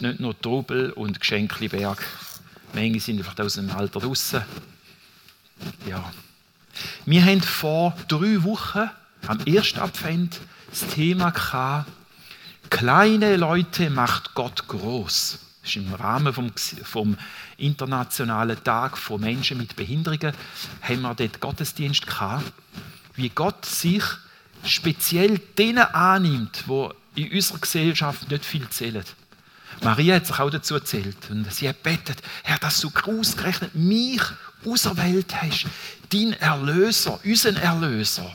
nicht 0.00 0.20
nur 0.20 0.38
Trubel 0.40 0.92
und 0.92 1.20
Geschenkliberg. 1.20 2.04
Manche 2.74 3.00
sind 3.00 3.18
einfach 3.18 3.38
aus 3.44 3.54
dem 3.54 3.70
Alter 3.70 4.00
draussen. 4.00 4.42
Ja. 5.86 6.12
Wir 7.06 7.24
haben 7.24 7.40
vor 7.40 7.96
drei 8.08 8.42
Wochen, 8.42 8.90
am 9.26 9.40
ersten 9.40 9.80
Advent, 9.80 10.40
das 10.70 10.86
Thema 10.88 11.30
gehabt, 11.30 11.90
kleine 12.70 13.36
Leute 13.36 13.90
macht 13.90 14.34
Gott 14.34 14.68
groß. 14.68 15.38
Das 15.62 15.70
ist 15.70 15.76
im 15.76 15.94
Rahmen 15.94 16.32
vom, 16.32 16.52
vom 16.84 17.16
internationalen 17.56 18.62
Tag 18.62 18.98
von 18.98 19.20
Menschen 19.20 19.58
mit 19.58 19.74
Behinderungen 19.74 20.32
haben 20.82 21.02
wir 21.02 21.14
dort 21.14 21.40
Gottesdienst 21.40 22.06
gehabt, 22.06 22.52
wie 23.14 23.30
Gott 23.30 23.64
sich 23.64 24.04
speziell 24.64 25.38
denen 25.58 25.78
annimmt, 25.78 26.64
wo 26.66 26.92
in 27.14 27.32
unserer 27.32 27.58
Gesellschaft 27.58 28.30
nicht 28.30 28.44
viel 28.44 28.68
zählen. 28.68 29.04
Maria 29.82 30.16
hat 30.16 30.26
sich 30.26 30.38
auch 30.38 30.50
dazu 30.50 30.74
erzählt 30.74 31.16
und 31.30 31.52
sie 31.52 31.68
hat 31.68 31.82
betet, 31.82 32.18
Herr, 32.42 32.58
dass 32.58 32.80
du 32.80 32.90
ausgerechnet 33.04 33.74
mich 33.74 34.22
auserwählt 34.64 35.34
hast, 35.40 35.66
dein 36.10 36.32
Erlöser, 36.34 37.20
unseren 37.24 37.56
Erlöser, 37.56 38.34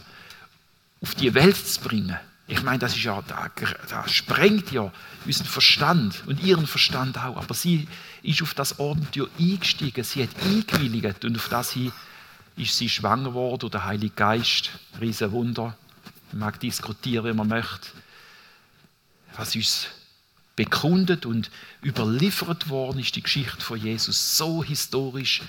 auf 1.02 1.16
die 1.16 1.34
Welt 1.34 1.58
zu 1.58 1.82
bringen. 1.82 2.18
Ich 2.48 2.64
meine, 2.64 2.80
das 2.80 2.96
ist 2.96 3.04
ja, 3.04 3.22
das 3.22 4.12
sprengt 4.12 4.72
ja 4.72 4.92
unseren 5.26 5.48
Verstand 5.48 6.24
und 6.28 6.44
ihren 6.44 6.68
Verstand 6.68 7.18
auch. 7.18 7.38
Aber 7.38 7.54
sie 7.54 7.88
ist 8.24 8.42
auf 8.42 8.54
das 8.54 8.80
Abenteuer 8.80 9.30
eingestiegen, 9.40 10.04
sie 10.04 10.24
hat 10.24 10.30
eingewilligt 10.44 11.24
und 11.24 11.38
auf 11.38 11.50
das 11.50 11.72
hin 11.72 11.92
ist 12.58 12.78
sie 12.78 12.90
schwanger 12.90 13.30
geworden 13.30 13.60
durch 13.60 13.72
den 13.72 13.86
Heiligen 13.86 14.16
Geist. 14.16 14.72
Riesen 15.00 15.32
Wunder. 15.32 15.76
Man 16.32 16.40
mag 16.40 16.60
diskutieren, 16.60 17.26
wie 17.26 17.34
man 17.34 17.48
möchte. 17.48 17.88
Was 19.38 19.56
uns 19.56 19.88
bekundet 20.56 21.26
und 21.26 21.50
überliefert 21.84 22.70
worden 22.70 23.00
ist, 23.00 23.16
die 23.16 23.24
Geschichte 23.24 23.62
von 23.62 23.80
Jesus 23.80 24.38
so 24.38 24.64
historisch 24.64 25.42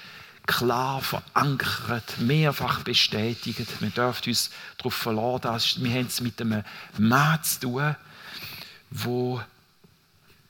klar 0.46 1.01
verankert, 1.01 2.18
mehrfach 2.18 2.82
bestätigt. 2.82 3.80
Wir 3.80 3.90
dürfen 3.90 4.30
uns 4.30 4.51
darauf 4.79 4.95
verlassen, 4.95 5.43
dass 5.43 5.82
wir 5.82 6.07
es 6.07 6.21
mit 6.21 6.40
einem 6.40 6.65
Mann 6.99 7.43
zu 7.43 7.60
tun, 7.60 7.96
wo 8.90 9.43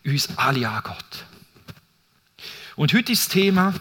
uns 0.04 0.28
alle 0.36 0.68
angeht. 0.68 1.24
Und 2.76 2.94
heute 2.94 3.12
ist 3.12 3.26
das 3.26 3.32
Thema 3.32 3.74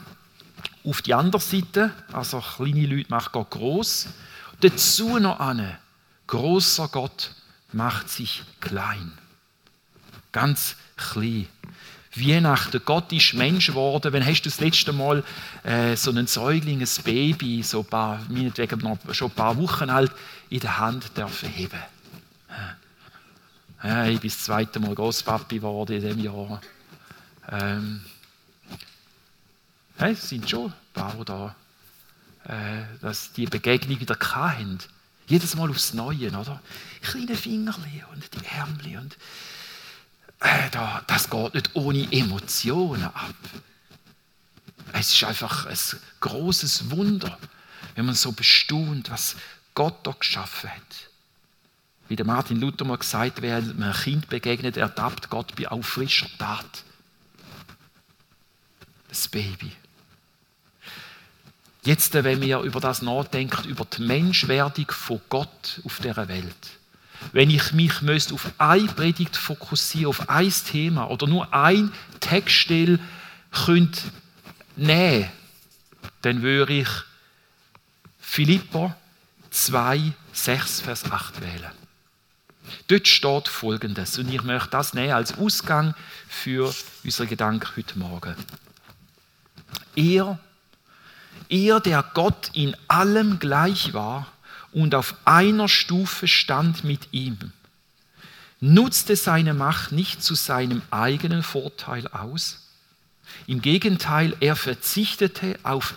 auf 0.84 1.02
die 1.02 1.14
andere 1.14 1.42
Seite, 1.42 1.92
also 2.12 2.42
kleine 2.42 2.86
Leute 2.88 3.10
macht 3.10 3.32
Gott 3.32 3.52
groß. 3.52 4.08
Dazu 4.60 5.20
noch 5.20 5.40
eine, 5.40 5.80
großer 6.28 6.88
Gott 6.90 7.34
macht 7.72 8.10
sich 8.10 8.44
klein. 8.60 9.18
Ganz 10.32 10.76
klein. 10.96 11.48
Weihnachten, 12.14 12.82
Gott 12.84 13.12
ist 13.14 13.34
Mensch 13.34 13.68
geworden. 13.68 14.12
Wann 14.12 14.26
hast 14.26 14.42
du 14.42 14.50
das 14.50 14.60
letzte 14.60 14.92
Mal 14.92 15.24
äh, 15.64 15.96
so 15.96 16.12
einen 16.12 16.28
Säugling, 16.28 16.82
ein 16.82 17.04
Baby, 17.04 17.64
so 17.64 17.80
ein 17.80 17.86
paar, 17.86 18.20
meinetwegen 18.28 18.80
noch 18.80 18.98
schon 19.14 19.30
ein 19.30 19.36
paar 19.36 19.58
Wochen 19.58 19.90
alt, 19.90 20.12
in 20.50 20.60
der 20.60 20.78
Hand 20.78 21.18
dürfen 21.18 21.50
heben? 21.50 21.80
Äh, 23.84 24.14
ich 24.14 24.20
bin 24.20 24.30
das 24.30 24.44
zweite 24.44 24.80
Mal 24.80 24.94
Großpapi 24.94 25.56
geworden 25.56 25.94
in 25.96 26.02
diesem 26.02 26.20
Jahr. 26.20 26.62
Ähm, 27.50 28.02
es 29.98 30.30
sind 30.30 30.50
schon 30.50 30.68
ein 30.68 30.74
paar 30.94 31.26
da, 31.26 31.56
äh, 32.46 32.84
dass 33.02 33.32
die 33.34 33.46
Begegnung 33.46 34.00
wieder 34.00 34.18
hatten. 34.20 34.80
Jedes 35.28 35.56
Mal 35.56 35.70
aufs 35.70 35.94
Neue, 35.94 36.28
oder? 36.28 36.62
Kleine 37.02 37.36
Fingerchen 37.36 38.04
und 38.12 38.24
die 38.34 38.46
Ärmchen 38.46 38.98
und 38.98 39.18
äh, 40.42 40.70
das 41.08 41.30
geht 41.30 41.54
nicht 41.54 41.70
ohne 41.76 42.12
Emotionen 42.12 43.04
ab. 43.04 43.36
Es 44.94 45.14
ist 45.14 45.24
einfach 45.24 45.66
ein 45.68 45.78
großes 46.20 46.92
Wunder, 46.92 47.38
wenn 47.96 48.06
man 48.06 48.16
so 48.16 48.32
bestaunt, 48.32 49.10
was 49.10 49.36
Gott 49.74 50.06
da 50.06 50.12
geschaffen 50.12 50.70
hat. 50.70 51.10
Wie 52.08 52.16
der 52.16 52.26
Martin 52.26 52.60
Luther 52.60 52.84
mal 52.84 52.98
gesagt 52.98 53.38
hat, 53.38 53.42
wer 53.42 53.58
einem 53.58 53.94
Kind 53.94 54.28
begegnet, 54.28 54.76
ertappt 54.76 55.30
Gott 55.30 55.56
bei 55.56 55.70
auffrischer 55.70 56.28
Tat. 56.38 56.84
Das 59.08 59.28
Baby. 59.28 59.72
Jetzt, 61.84 62.14
wenn 62.14 62.42
wir 62.42 62.60
über 62.60 62.80
das 62.80 63.02
nachdenken, 63.02 63.68
über 63.68 63.86
die 63.86 64.04
Menschwerdung 64.04 64.92
von 64.92 65.22
Gott 65.30 65.82
auf 65.84 66.00
dieser 66.00 66.28
Welt, 66.28 66.70
wenn 67.32 67.50
ich 67.50 67.72
mich 67.72 68.02
müsste 68.02 68.34
auf 68.34 68.52
eine 68.58 68.88
Predigt 68.88 69.38
fokussieren, 69.38 70.08
auf 70.08 70.30
ein 70.30 70.52
Thema 70.52 71.10
oder 71.10 71.28
nur 71.28 71.54
ein 71.54 71.92
Textstelle 72.20 73.00
könnte 73.52 74.02
nehmen, 74.76 75.30
dann 76.22 76.42
würde 76.42 76.74
ich 76.74 76.90
Philippa 78.20 78.96
2, 79.50 80.14
6, 80.34 80.82
Vers 80.82 81.12
8 81.12 81.42
wählen. 81.42 81.72
Dort 82.88 83.08
steht 83.08 83.48
Folgendes, 83.48 84.18
und 84.18 84.32
ich 84.34 84.44
möchte 84.44 84.70
das 84.70 84.94
nehmen 84.94 85.14
als 85.14 85.38
Ausgang 85.38 85.94
für 86.30 86.74
unsere 87.04 87.28
Gedanken 87.28 87.68
heute 87.76 88.00
Morgen. 88.00 88.36
Er, 89.96 90.40
er, 91.50 91.80
der 91.80 92.04
Gott 92.14 92.52
in 92.54 92.76
allem 92.88 93.40
gleich 93.40 93.94
war, 93.94 94.28
und 94.72 94.96
auf 94.96 95.16
einer 95.26 95.68
Stufe 95.68 96.28
stand 96.28 96.84
mit 96.84 97.10
ihm, 97.12 97.38
nutzte 98.60 99.16
seine 99.16 99.54
Macht 99.54 99.92
nicht 99.92 100.24
zu 100.24 100.36
seinem 100.36 100.82
eigenen 100.92 101.44
Vorteil 101.44 102.08
aus. 102.08 102.60
Im 103.48 103.62
Gegenteil, 103.62 104.36
er 104.40 104.56
verzichtete 104.56 105.58
auf 105.64 105.96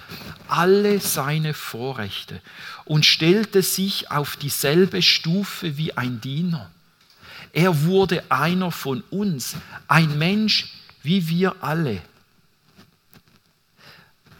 alle 0.49 1.01
seine 1.01 1.53
Vorrechte 1.53 2.41
und 2.85 3.05
stellte 3.05 3.63
sich 3.63 4.11
auf 4.11 4.37
dieselbe 4.37 5.03
Stufe 5.03 5.77
wie 5.77 5.97
ein 5.97 6.21
Diener. 6.21 6.71
Er 7.53 7.83
wurde 7.85 8.25
einer 8.31 8.71
von 8.73 9.03
uns, 9.11 9.57
ein 9.89 10.19
Mensch 10.19 10.73
wie 11.03 11.29
wir 11.29 11.57
alle. 11.63 12.03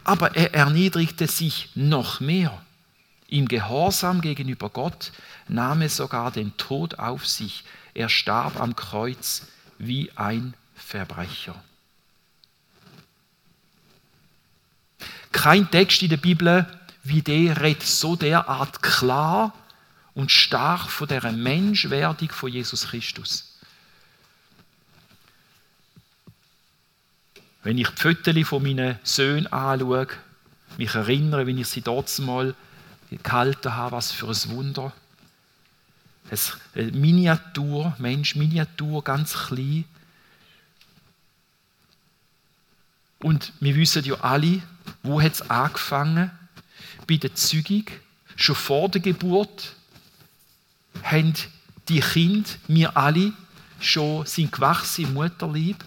Aber 0.03 0.35
er 0.35 0.53
erniedrigte 0.53 1.27
sich 1.27 1.69
noch 1.75 2.19
mehr 2.19 2.64
im 3.37 3.47
Gehorsam 3.47 4.21
gegenüber 4.21 4.69
Gott 4.69 5.11
nahm 5.47 5.81
er 5.81 5.89
sogar 5.89 6.31
den 6.31 6.55
Tod 6.57 6.99
auf 6.99 7.27
sich. 7.27 7.63
Er 7.93 8.09
starb 8.09 8.59
am 8.59 8.75
Kreuz 8.75 9.47
wie 9.77 10.11
ein 10.15 10.53
Verbrecher. 10.75 11.61
Kein 15.31 15.69
Text 15.69 16.01
in 16.01 16.09
der 16.09 16.17
Bibel 16.17 16.65
wie 17.03 17.21
der 17.21 17.61
redet 17.61 17.83
so 17.83 18.15
derart 18.15 18.81
klar 18.81 19.53
und 20.15 20.31
stark 20.31 20.89
von 20.89 21.07
der 21.07 21.31
Menschwerdung 21.31 22.29
von 22.29 22.51
Jesus 22.51 22.87
Christus. 22.87 23.59
Wenn 27.61 27.77
ich 27.77 27.89
die 27.89 28.01
Fotos 28.01 28.47
von 28.47 28.63
meinen 28.63 28.97
Söhnen 29.03 29.47
anschaue, 29.47 30.07
mich 30.77 30.95
erinnere, 30.95 31.45
wie 31.45 31.61
ich 31.61 31.67
sie 31.67 31.81
dort 31.81 32.17
mal 32.19 32.55
gehalten 33.23 33.75
habe, 33.75 33.95
was 33.95 34.11
für 34.11 34.27
ein 34.27 34.49
Wunder. 34.49 34.93
Ein 36.75 36.99
Miniatur, 36.99 37.95
Mensch, 37.99 38.35
Miniatur, 38.35 39.03
ganz 39.03 39.33
klein. 39.33 39.85
Und 43.19 43.53
wir 43.59 43.75
wissen 43.75 44.03
ja 44.03 44.15
alle, 44.21 44.61
wo 45.03 45.21
hat 45.21 45.33
es 45.33 45.49
angefangen? 45.49 46.31
Bei 47.07 47.17
der 47.17 47.35
Zeugung, 47.35 47.85
schon 48.35 48.55
vor 48.55 48.89
der 48.89 49.01
Geburt, 49.01 49.75
haben 51.03 51.33
die 51.87 51.99
Kinder, 51.99 52.49
wir 52.67 52.97
alle, 52.97 53.33
schon 53.79 54.25
sind 54.25 54.51
gewachsen 54.51 55.05
im 55.05 55.13
Mutterlieb. 55.13 55.83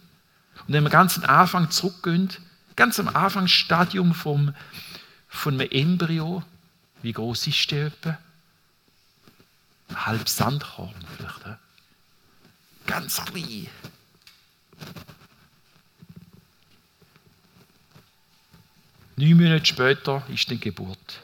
Und 0.67 0.75
wenn 0.75 0.85
wir 0.85 0.91
ganz 0.91 1.19
am 1.19 1.25
Anfang 1.25 1.71
zurückgehen, 1.71 2.31
ganz 2.77 3.01
am 3.01 3.09
Anfangsstadium 3.09 4.15
vom, 4.15 4.55
von 5.29 5.55
einem 5.55 5.69
Embryo, 5.71 6.43
wie 7.03 7.13
groß 7.13 7.47
ist 7.47 7.71
der 7.71 7.87
etwa? 7.87 8.19
Ein 9.89 10.07
halbes 10.07 10.37
Sandkorn 10.37 10.95
vielleicht. 11.17 11.47
Ja? 11.47 11.59
Ganz 12.87 13.25
klein. 13.25 13.69
Neun 19.17 19.37
Monate 19.37 19.67
später 19.67 20.23
ist 20.29 20.49
die 20.49 20.61
Geburt. 20.61 21.21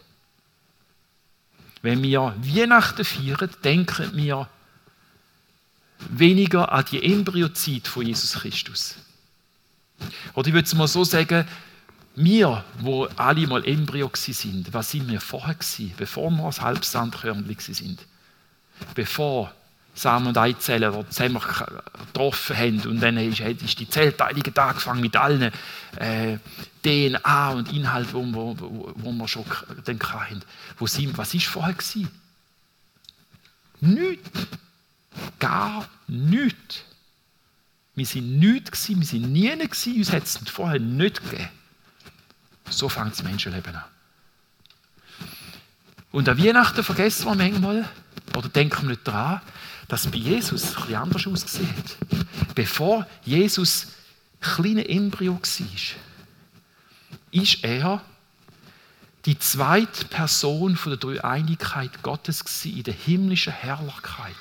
Wenn 1.82 2.02
wir 2.02 2.34
Weihnachten 2.38 3.04
feiern, 3.04 3.50
denken 3.62 4.16
wir 4.16 4.48
weniger 5.98 6.72
an 6.72 6.84
die 6.90 7.04
Embryozeit 7.04 7.86
von 7.86 8.06
Jesus 8.06 8.32
Christus. 8.32 8.96
Oder 10.34 10.48
ich 10.48 10.54
würde 10.54 10.66
es 10.66 10.74
mal 10.74 10.88
so 10.88 11.04
sagen, 11.04 11.46
wir, 12.16 12.64
wo 12.80 13.06
alle 13.16 13.46
mal 13.46 13.66
Embryo 13.66 14.10
sind, 14.14 14.72
was 14.72 14.90
sind 14.90 15.08
wir 15.08 15.20
vorher 15.20 15.54
gewesen, 15.54 15.92
bevor 15.96 16.30
wir 16.30 16.44
als 16.44 16.60
Halbsandkörnchen 16.60 17.74
sind? 17.74 18.06
Bevor 18.94 19.52
Samen 19.94 20.28
und 20.28 20.38
Eizellen 20.38 20.92
die 20.92 21.08
zusammen 21.10 21.40
getroffen 22.06 22.56
haben. 22.56 22.80
Und 22.80 23.00
dann 23.00 23.16
ist, 23.16 23.38
die 23.78 23.88
Zellteilung 23.88 24.42
angefangen 24.56 25.00
mit 25.00 25.16
allen 25.16 25.52
äh, 25.96 26.38
DNA 26.82 27.50
und 27.50 27.72
Inhalt, 27.72 28.12
wo, 28.12 28.24
wo, 28.32 28.56
wo, 28.58 28.92
wo 28.96 29.12
wir 29.12 29.28
schon 29.28 29.44
dann 29.84 30.00
hatten. 30.00 30.42
Wo 30.78 30.86
sind, 30.86 31.16
was 31.16 31.34
war 31.34 31.40
vorher? 31.40 31.74
Gewesen? 31.74 32.08
Nichts. 33.80 34.46
Gar 35.38 35.88
nichts. 36.08 36.82
Wir 37.94 38.06
sind 38.06 38.40
nichts, 38.40 38.88
wir 38.88 39.06
sind 39.06 39.32
nie, 39.32 39.48
gewesen, 39.56 39.96
uns 39.96 40.12
hat 40.12 40.24
es 40.24 40.38
vorher 40.50 40.80
nicht 40.80 41.22
gegeben. 41.22 41.48
So 42.70 42.88
fängt 42.88 43.12
das 43.12 43.22
Menschenleben 43.22 43.76
an. 43.76 43.84
Und 46.10 46.28
an 46.28 46.38
Weihnachten 46.38 46.84
vergessen 46.84 47.26
wir 47.26 47.34
manchmal, 47.34 47.88
oder 48.36 48.48
denken 48.48 48.82
wir 48.82 48.90
nicht 48.90 49.06
daran, 49.06 49.40
dass 49.88 50.06
bei 50.06 50.16
Jesus 50.16 50.64
es 50.64 50.70
etwas 50.72 50.94
anders 50.94 51.26
ausgesehen 51.26 51.74
hat. 51.76 51.96
Bevor 52.54 53.06
Jesus 53.24 53.88
kleiner 54.40 54.88
Embryo 54.88 55.34
war, 55.34 55.70
ist 57.30 57.64
er 57.64 58.00
die 59.24 59.38
zweite 59.38 60.04
Person 60.06 60.76
von 60.76 60.90
der 60.90 60.98
Dreieinigkeit 60.98 62.02
Gottes 62.02 62.42
in 62.64 62.82
der 62.82 62.94
himmlischen 62.94 63.52
Herrlichkeit. 63.52 64.34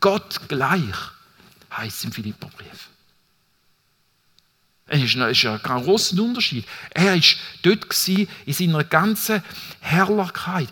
Gott 0.00 0.48
gleich 0.48 0.96
heißt 1.76 2.04
im 2.04 2.12
Philipperbrief. 2.12 2.88
Es 4.92 5.04
ist, 5.04 5.16
ein, 5.16 5.30
ist 5.30 5.46
ein 5.46 5.56
großer 5.62 6.20
Unterschied. 6.20 6.64
Er 6.92 7.14
war 7.14 7.20
dort 7.62 8.08
in 8.08 8.26
seiner 8.52 8.82
ganzen 8.82 9.40
Herrlichkeit. 9.78 10.68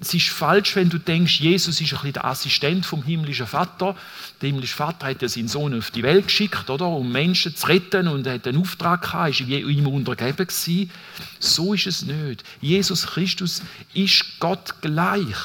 Es 0.00 0.14
ist 0.14 0.28
falsch, 0.28 0.76
wenn 0.76 0.88
du 0.88 0.98
denkst, 0.98 1.40
Jesus 1.40 1.80
ist 1.80 1.92
ein 1.92 1.96
bisschen 1.96 2.12
der 2.12 2.26
Assistent 2.26 2.86
vom 2.86 3.02
himmlischen 3.02 3.48
Vater. 3.48 3.96
Der 4.40 4.50
himmlische 4.50 4.76
Vater 4.76 5.06
hat 5.06 5.20
ja 5.20 5.28
seinen 5.28 5.48
Sohn 5.48 5.76
auf 5.76 5.90
die 5.90 6.04
Welt 6.04 6.28
geschickt, 6.28 6.70
oder, 6.70 6.86
um 6.86 7.10
Menschen 7.10 7.56
zu 7.56 7.66
retten 7.66 8.06
und 8.06 8.24
er 8.24 8.34
hat 8.34 8.46
einen 8.46 8.58
Auftrag 8.58 9.02
gehabt, 9.02 9.30
ist 9.30 9.40
ihm 9.40 9.86
untergeben 9.88 10.46
gewesen. 10.46 10.90
So 11.40 11.74
ist 11.74 11.88
es 11.88 12.02
nicht. 12.02 12.44
Jesus 12.60 13.04
Christus 13.04 13.62
ist 13.94 14.38
Gott 14.38 14.80
gleich. 14.80 15.36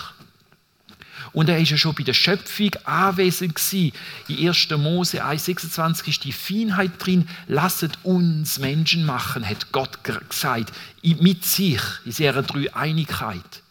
Und 1.33 1.49
er 1.49 1.59
ist 1.59 1.71
ja 1.71 1.77
schon 1.77 1.95
bei 1.95 2.03
der 2.03 2.13
Schöpfung 2.13 2.71
anwesend 2.85 3.55
gewesen. 3.55 3.91
In 4.27 4.47
1. 4.47 4.69
Mose 4.77 5.23
1,26 5.23 6.07
ist 6.07 6.23
die 6.23 6.31
Feinheit 6.31 6.91
drin. 6.97 7.27
Lasset 7.47 7.97
uns 8.03 8.59
Menschen 8.59 9.05
machen, 9.05 9.47
hat 9.47 9.71
Gott 9.71 9.99
gesagt. 10.03 10.73
Mit 11.03 11.45
sich, 11.45 11.81
in 12.05 12.11
seiner 12.11 12.43
Dreieinigkeit. 12.43 13.63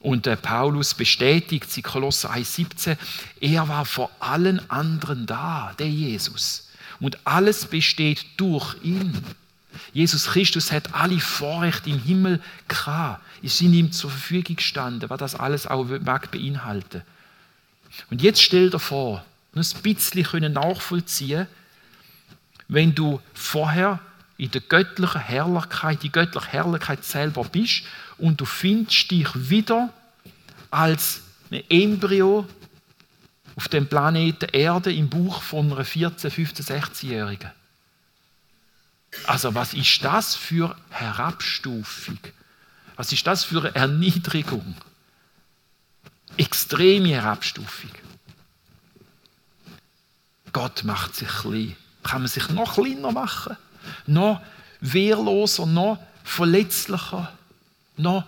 Und 0.00 0.26
der 0.26 0.36
Paulus 0.36 0.92
bestätigt, 0.92 1.74
in 1.76 1.82
Kolosser 1.82 2.30
1,17, 2.30 2.96
er 3.40 3.68
war 3.68 3.86
vor 3.86 4.10
allen 4.20 4.70
anderen 4.70 5.24
da, 5.24 5.74
der 5.78 5.88
Jesus. 5.88 6.68
Und 7.00 7.18
alles 7.24 7.66
besteht 7.66 8.26
durch 8.36 8.76
ihn. 8.82 9.24
Jesus 9.92 10.26
Christus 10.26 10.72
hat 10.72 10.94
alle 10.94 11.20
Vorrechte 11.20 11.90
im 11.90 11.98
Himmel 11.98 12.40
gehabt. 12.68 13.22
Es 13.42 13.58
sind 13.58 13.74
ihm 13.74 13.92
zur 13.92 14.10
Verfügung 14.10 14.56
gestanden, 14.56 15.10
was 15.10 15.18
das 15.18 15.34
alles 15.34 15.66
auch 15.66 15.84
mag 16.04 16.30
beinhalten. 16.30 17.02
Und 18.10 18.22
jetzt 18.22 18.42
stell 18.42 18.70
dir 18.70 18.78
vor, 18.78 19.24
ein 19.54 19.64
bisschen 19.82 20.24
können 20.24 20.54
nachvollziehen, 20.54 21.46
wenn 22.68 22.94
du 22.94 23.20
vorher 23.34 24.00
in 24.36 24.50
der 24.50 24.62
göttlichen 24.62 25.20
Herrlichkeit, 25.20 26.02
die 26.02 26.10
göttliche 26.10 26.48
Herrlichkeit 26.48 27.04
selber 27.04 27.44
bist 27.44 27.82
und 28.18 28.40
du 28.40 28.44
findest 28.44 29.10
dich 29.10 29.28
wieder 29.34 29.90
als 30.70 31.22
ein 31.50 31.62
Embryo 31.68 32.46
auf 33.54 33.68
dem 33.68 33.86
Planeten 33.86 34.48
Erde 34.50 34.92
im 34.92 35.08
Buch 35.08 35.40
von 35.42 35.72
einer 35.72 35.84
14, 35.84 36.30
15, 36.30 36.66
16-Jährigen. 36.66 37.50
Also 39.26 39.54
was 39.54 39.74
ist 39.74 40.04
das 40.04 40.34
für 40.34 40.76
Herabstufung? 40.90 42.18
Was 42.96 43.12
ist 43.12 43.26
das 43.26 43.44
für 43.44 43.60
eine 43.60 43.74
Erniedrigung? 43.74 44.76
Extreme 46.36 47.08
Herabstufung. 47.08 47.90
Gott 50.52 50.84
macht 50.84 51.14
sich 51.14 51.28
klein. 51.28 51.76
Kann 52.02 52.22
man 52.22 52.28
sich 52.28 52.48
noch 52.50 52.74
kleiner 52.74 53.12
machen? 53.12 53.56
Noch 54.06 54.40
wehrloser, 54.80 55.66
noch 55.66 55.98
verletzlicher, 56.22 57.32
noch 57.96 58.24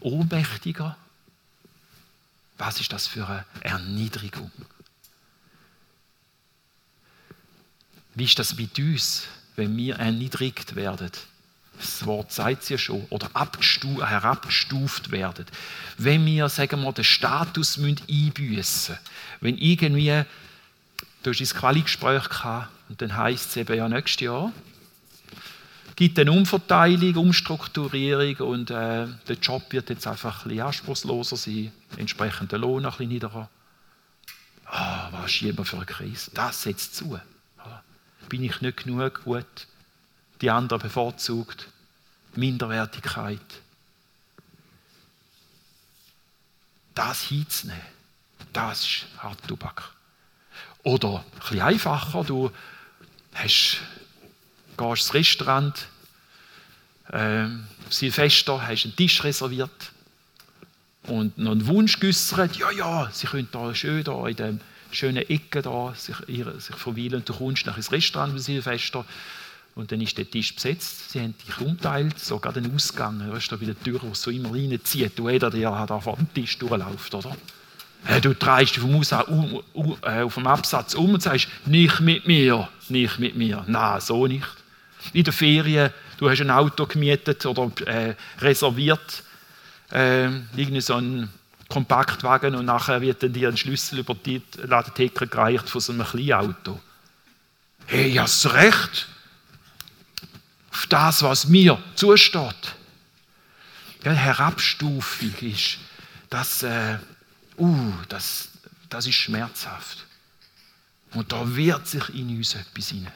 ohnmächtiger? 0.00 0.96
Was 2.58 2.80
ist 2.80 2.92
das 2.92 3.06
für 3.06 3.26
eine 3.26 3.44
Erniedrigung? 3.60 4.50
Wie 8.14 8.24
ist 8.24 8.38
das 8.38 8.56
mit 8.56 8.78
uns? 8.78 9.24
Wenn 9.60 9.76
wir 9.76 9.96
erniedrigt 9.96 10.74
werden. 10.74 11.10
Das 11.78 12.04
Wort 12.06 12.32
sagt 12.32 12.62
es 12.62 12.68
ja 12.70 12.78
schon. 12.78 13.06
Oder 13.10 13.30
herabgestuft 13.34 15.12
werden. 15.12 15.46
Wenn 15.98 16.26
wir, 16.26 16.48
sagen 16.48 16.82
wir, 16.82 16.92
den 16.92 17.04
Status 17.04 17.78
einbüßen 17.78 18.98
Wenn 19.40 19.58
irgendwie, 19.58 20.24
du 21.22 21.30
hast 21.30 21.40
ein 21.40 21.58
Quali-Gespräch 21.58 22.28
gehabt 22.28 22.68
und 22.88 23.00
dann 23.00 23.16
heisst 23.16 23.50
es 23.50 23.56
eben 23.56 23.76
ja 23.76 23.88
nächstes 23.88 24.20
Jahr, 24.20 24.52
gibt 25.94 26.18
eine 26.18 26.32
Umverteilung, 26.32 27.16
Umstrukturierung 27.16 28.36
und 28.48 28.70
äh, 28.70 29.06
der 29.28 29.36
Job 29.42 29.64
wird 29.70 29.90
jetzt 29.90 30.06
einfach 30.06 30.44
ein 30.44 30.48
bisschen 30.48 30.66
anspruchsloser 30.66 31.36
sein, 31.36 31.70
entsprechend 31.98 32.52
der 32.52 32.58
Lohn 32.58 32.86
ein 32.86 32.90
bisschen 32.90 33.08
niederer. 33.08 33.50
Ah, 34.64 35.08
oh, 35.08 35.18
was 35.18 35.30
schieben 35.32 35.58
wir 35.58 35.64
für 35.66 35.76
eine 35.76 35.84
Krise? 35.84 36.30
Das 36.32 36.62
setzt 36.62 36.96
zu 36.96 37.18
bin 38.30 38.44
ich 38.44 38.62
nicht 38.62 38.84
genug 38.84 39.24
gut, 39.24 39.66
die 40.40 40.48
anderen 40.48 40.80
bevorzugt, 40.80 41.68
Minderwertigkeit. 42.34 43.40
Das 46.94 47.24
hinzunehmen, 47.24 47.82
das 48.52 48.80
ist 48.80 49.06
hart 49.18 49.46
Tobak. 49.46 49.92
Oder 50.82 51.24
ein 51.50 51.60
einfacher, 51.60 52.24
du 52.24 52.50
hast, 53.34 53.78
gehst 54.78 55.02
ins 55.02 55.14
Restaurant, 55.14 55.86
äh, 57.08 57.48
Silvester 57.90 58.66
hast 58.66 58.84
einen 58.84 58.96
Tisch 58.96 59.22
reserviert 59.24 59.92
und 61.04 61.36
noch 61.36 61.52
einen 61.52 61.66
Wunsch 61.66 61.98
geäußert, 61.98 62.56
ja, 62.56 62.70
ja, 62.70 63.10
sie 63.12 63.26
können 63.26 63.48
da 63.50 63.74
schön 63.74 64.04
da 64.04 64.26
in 64.28 64.36
dem 64.36 64.60
schönen 64.92 65.28
Ecke 65.28 65.62
da 65.62 65.94
sich, 65.94 66.16
sich 66.26 66.76
verweilen. 66.76 67.22
Du 67.24 67.34
kommst 67.34 67.66
nach 67.66 67.76
ins 67.76 67.92
Restaurant 67.92 68.32
für 68.32 68.38
Silvester 68.38 69.04
und 69.74 69.92
dann 69.92 70.00
ist 70.00 70.18
der 70.18 70.30
Tisch 70.30 70.54
besetzt. 70.54 71.10
Sie 71.10 71.20
haben 71.20 71.34
dich 71.46 71.58
umteilt, 71.60 72.18
sogar 72.18 72.52
den 72.52 72.74
Ausgang. 72.74 73.18
Du 73.18 73.34
hast 73.34 73.48
da 73.48 73.60
wieder 73.60 73.74
die 73.74 73.90
Tür, 73.90 74.00
die 74.00 74.14
so 74.14 74.30
immer 74.30 74.52
reinzieht. 74.52 75.18
Du 75.18 75.28
jeder, 75.28 75.50
der 75.50 75.86
da 75.86 76.00
vor 76.00 76.16
dem 76.16 76.32
Tisch 76.32 76.58
durchläuft, 76.58 77.14
oder? 77.14 77.36
Du 78.22 78.34
drehst 78.34 78.76
dich 78.76 78.82
vom 78.82 78.96
Aus 78.96 79.12
um, 79.12 79.62
um, 79.74 79.96
äh, 80.02 80.22
auf 80.22 80.34
dem 80.34 80.46
Absatz 80.46 80.94
um 80.94 81.14
und 81.14 81.22
sagst, 81.22 81.48
nicht 81.66 82.00
mit 82.00 82.26
mir, 82.26 82.68
nicht 82.88 83.18
mit 83.18 83.36
mir. 83.36 83.64
Nein, 83.66 84.00
so 84.00 84.26
nicht. 84.26 84.46
In 85.12 85.24
der 85.24 85.32
Ferien, 85.32 85.90
du 86.18 86.28
hast 86.28 86.40
ein 86.40 86.50
Auto 86.50 86.86
gemietet 86.86 87.44
oder 87.44 87.70
äh, 87.86 88.14
reserviert, 88.38 89.22
äh, 89.92 90.26
irgendwie 90.56 90.80
so 90.80 90.94
ein 90.94 91.28
Kompaktwagen 91.70 92.56
und 92.56 92.66
nachher 92.66 93.00
wird 93.00 93.22
dann 93.22 93.32
dir 93.32 93.48
ein 93.48 93.56
Schlüssel 93.56 94.00
über 94.00 94.14
die 94.14 94.42
Ladetheke 94.56 95.26
gereicht 95.26 95.70
von 95.70 95.80
so 95.80 95.92
einem 95.92 96.04
Kleinauto. 96.04 96.80
Hey, 97.86 98.10
ja, 98.10 98.24
hast 98.24 98.52
recht. 98.52 99.08
Auf 100.72 100.86
das, 100.86 101.22
was 101.22 101.46
mir 101.46 101.78
zusteht. 101.94 102.74
Ja, 104.04 104.12
Herabstufung 104.12 105.34
ist, 105.40 105.78
das, 106.28 106.62
äh, 106.62 106.98
uh, 107.58 107.92
das, 108.08 108.48
das 108.88 109.06
ist 109.06 109.14
schmerzhaft. 109.14 110.06
Und 111.12 111.32
da 111.32 111.56
wehrt 111.56 111.86
sich 111.86 112.08
in 112.14 112.36
uns 112.36 112.54
etwas 112.54 112.88
hinein. 112.88 113.12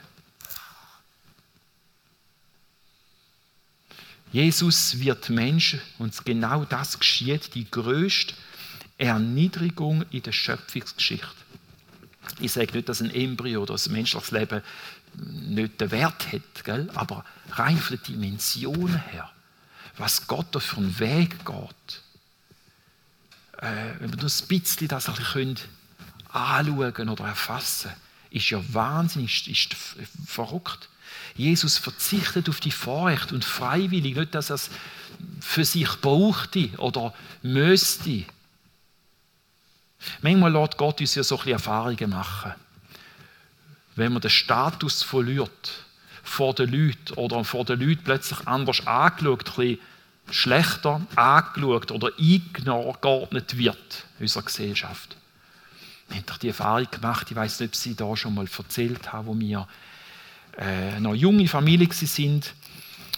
Jesus 4.35 4.99
wird 4.99 5.31
Mensch 5.31 5.77
und 6.01 6.25
genau 6.25 6.65
das 6.65 6.99
geschieht, 6.99 7.55
die 7.55 7.71
größte 7.71 8.35
Erniedrigung 8.99 10.05
in 10.11 10.25
der 10.25 10.33
Schöpfungsgeschichte. 10.33 11.29
Ich 12.41 12.51
sage 12.51 12.73
nicht, 12.73 12.89
dass 12.89 13.01
ein 13.01 13.15
Embryo 13.15 13.63
oder 13.63 13.75
ein 13.75 13.93
menschliches 13.93 14.33
Leben 14.33 14.61
nicht 15.15 15.81
den 15.81 15.93
Wert 15.93 16.33
hat, 16.33 16.65
gell? 16.65 16.91
aber 16.97 17.25
rein 17.53 17.79
von 17.79 17.97
den 17.97 18.15
Dimensionen 18.15 19.01
her, 19.13 19.31
was 19.99 20.27
Gott 20.27 20.47
da 20.51 20.59
für 20.59 20.79
einen 20.79 20.99
Weg 20.99 21.47
geht, 21.47 22.03
äh, 23.59 24.01
wenn 24.01 24.11
wir 24.11 24.19
das 24.19 24.43
ein 24.43 24.49
bisschen 24.49 24.89
das 24.89 25.09
ein 25.09 25.15
bisschen 25.15 25.59
anschauen 26.31 27.09
oder 27.09 27.25
erfassen, 27.25 27.93
ist 28.31 28.51
ja 28.51 28.61
wahnsinnig, 28.75 29.49
ist 29.49 29.77
verrückt. 30.27 30.89
Jesus 31.37 31.79
verzichtet 31.79 32.49
auf 32.49 32.61
die 32.61 32.71
Vorrecht 32.71 33.33
und 33.33 33.45
freiwillig, 33.45 34.17
nicht, 34.17 34.35
dass 34.35 34.51
er 34.51 34.57
es 34.57 34.71
für 35.41 35.65
sich 35.65 35.89
brauchte 36.01 36.71
oder 36.79 37.13
müsste, 37.43 38.25
Manchmal 40.23 40.53
lässt 40.53 40.77
Gott 40.77 41.01
uns 41.01 41.15
ja 41.15 41.23
so 41.23 41.39
ein 41.41 41.49
Erfahrungen 41.49 42.11
machen. 42.11 42.55
Wenn 43.97 44.13
man 44.13 44.23
den 44.23 44.31
Status 44.31 45.03
verliert 45.03 45.85
vor 46.23 46.55
den 46.55 46.73
Leuten 46.73 47.15
oder 47.15 47.45
vor 47.45 47.65
den 47.65 47.81
Leuten 47.81 48.03
plötzlich 48.03 48.47
anders 48.47 48.87
angeschaut, 48.87 49.59
ein 49.59 49.79
schlechter 50.31 51.07
angeschaut 51.17 51.91
oder 51.91 52.11
eingeordnet 52.19 53.57
wird 53.59 54.05
in 54.19 54.25
unserer 54.25 54.43
Gesellschaft. 54.43 55.17
Haben 56.11 56.27
doch 56.27 56.39
die 56.39 56.49
Erfahrung 56.49 56.91
gemacht, 56.91 57.31
ich 57.31 57.37
weiß 57.37 57.61
nicht, 57.61 57.71
ob 57.71 57.77
Sie 57.77 57.95
da 57.95 58.17
schon 58.17 58.35
mal 58.35 58.47
erzählt 58.47 59.13
haben, 59.13 59.27
wo 59.27 59.39
wir 59.39 59.69
äh, 60.59 61.01
noch 61.01 61.15
junge 61.15 61.49
Familie 61.49 61.89
sind. 61.93 62.55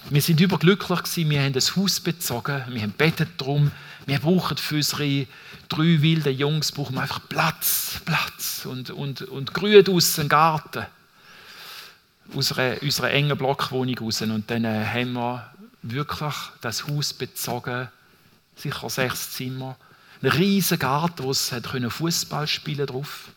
Wir 0.09 0.23
sind 0.23 0.40
überglücklich 0.40 1.02
gewesen, 1.02 1.31
wir 1.31 1.40
haben 1.40 1.55
ein 1.55 1.76
Haus 1.76 2.00
bezogen, 2.00 2.62
wir 2.69 2.83
haben 2.83 2.93
bettet 2.93 3.28
darum, 3.38 3.73
wir 4.07 4.21
brauchen 4.21 4.57
für 4.57 4.76
unsere 4.76 5.26
drei 5.69 6.00
wilden 6.00 6.37
Jungs 6.37 6.71
brauchen 6.71 6.97
einfach 6.97 7.21
Platz, 7.28 8.00
Platz 8.05 8.64
und, 8.64 8.90
und, 8.90 9.23
und 9.23 9.52
Grün 9.52 9.83
draussen, 9.83 10.28
Garten. 10.28 10.87
Aus 12.35 12.52
unserer, 12.52 13.11
engen 13.11 13.37
Blockwohnung 13.37 13.99
raus. 13.99 14.23
Und 14.23 14.50
dann 14.50 14.64
äh, 14.64 14.85
haben 14.85 15.12
wir 15.12 15.50
wirklich 15.83 16.35
das 16.61 16.87
Haus 16.87 17.12
bezogen, 17.12 17.88
sicher 18.57 18.90
sechs 18.90 19.33
Zimmer, 19.33 19.76
einen 20.23 20.33
riesigen 20.33 20.81
Garten, 20.81 21.25
wo 21.25 21.31
es 21.31 21.52
Fußball 21.88 22.47
spielen 22.47 22.87
drauf. 22.87 23.28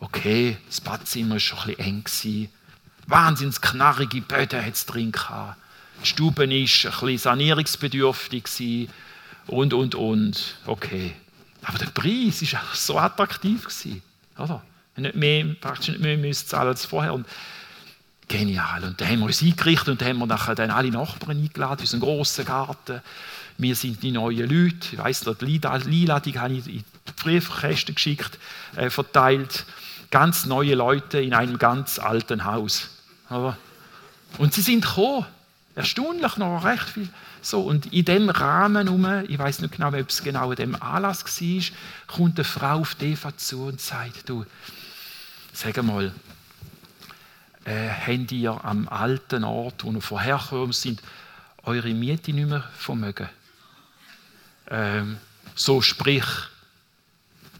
Okay, 0.00 0.56
das 0.66 0.80
Badzimmer 0.80 1.32
war 1.32 1.40
schon 1.40 1.58
ein 1.58 1.66
bisschen 1.66 1.84
eng. 1.84 2.04
Gewesen. 2.04 2.48
Wahnsinns 3.06 3.60
knarrige 3.60 4.20
Böden 4.22 4.64
hat 4.64 4.74
es 4.74 4.86
drin 4.86 5.12
gehabt. 5.12 5.58
Die 6.02 6.06
Stube 6.06 6.38
war 6.38 6.44
ein 6.44 6.50
bisschen 6.50 7.18
sanierungsbedürftig 7.18 8.88
und, 9.46 9.74
und, 9.74 9.94
und. 9.94 10.56
Okay. 10.66 11.14
Aber 11.62 11.78
der 11.78 11.86
Preis 11.86 12.42
war 12.52 12.62
so 12.72 12.98
attraktiv. 12.98 13.64
Gewesen, 13.64 14.02
oder? 14.38 14.62
Nicht 14.96 15.16
mehr, 15.16 15.44
praktisch 15.60 15.88
nicht 15.88 16.00
mehr 16.00 16.16
müssen 16.16 16.46
zahlen 16.46 16.68
als 16.68 16.84
vorher. 16.84 17.14
Und 17.14 17.26
genial. 18.28 18.84
Und 18.84 19.00
da 19.00 19.06
haben 19.06 19.20
wir 19.20 19.26
uns 19.26 19.42
eingerichtet 19.42 19.88
und 19.88 20.02
haben 20.02 20.18
wir 20.18 20.26
nachher 20.26 20.54
dann 20.54 20.70
alle 20.70 20.90
Nachbarn 20.90 21.38
eingeladen, 21.38 21.80
unseren 21.80 22.00
grossen 22.00 22.44
Garten. 22.44 23.00
Wir 23.58 23.76
sind 23.76 24.02
die 24.02 24.10
neuen 24.10 24.48
Leute. 24.48 24.88
Ich 24.92 24.98
weiss, 24.98 25.24
Lila 25.40 26.20
die 26.20 26.38
habe 26.38 26.54
ich 26.54 26.66
in 26.66 26.84
die 26.84 27.12
Briefkästen 27.22 27.94
geschickt, 27.94 28.38
äh, 28.76 28.90
verteilt. 28.90 29.64
Ganz 30.14 30.46
neue 30.46 30.76
Leute 30.76 31.18
in 31.18 31.34
einem 31.34 31.58
ganz 31.58 31.98
alten 31.98 32.44
Haus. 32.44 32.88
Und 34.38 34.54
sie 34.54 34.60
sind 34.60 34.86
gekommen. 34.86 35.26
Erstaunlich 35.74 36.36
noch 36.36 36.64
recht 36.64 36.88
viel. 36.88 37.08
So, 37.42 37.62
und 37.62 37.92
in 37.92 38.04
dem 38.04 38.30
Rahmen, 38.30 38.88
um, 38.88 39.24
ich 39.26 39.36
weiß 39.36 39.58
nicht 39.58 39.74
genau, 39.74 39.88
ob 39.88 40.08
es 40.08 40.22
genau 40.22 40.52
in 40.52 40.56
dem 40.56 40.80
Anlass 40.80 41.24
war, 41.24 41.62
kommt 42.06 42.38
eine 42.38 42.44
Frau 42.44 42.78
auf 42.82 42.94
die 42.94 43.06
Eva 43.06 43.36
zu 43.36 43.64
und 43.64 43.80
sagt, 43.80 44.28
du, 44.28 44.46
sag 45.52 45.82
mal, 45.82 46.12
äh, 47.64 47.88
habt 47.88 48.30
ihr 48.30 48.64
am 48.64 48.86
alten 48.86 49.42
Ort, 49.42 49.82
wo 49.82 49.90
ihr 49.90 50.00
vorhergekommen 50.00 50.72
sind, 50.72 51.02
eure 51.64 51.92
Miete 51.92 52.32
nicht 52.32 52.48
mehr 52.48 52.62
vermögen? 52.78 53.28
Ähm, 54.70 55.18
so 55.56 55.82
sprich, 55.82 56.24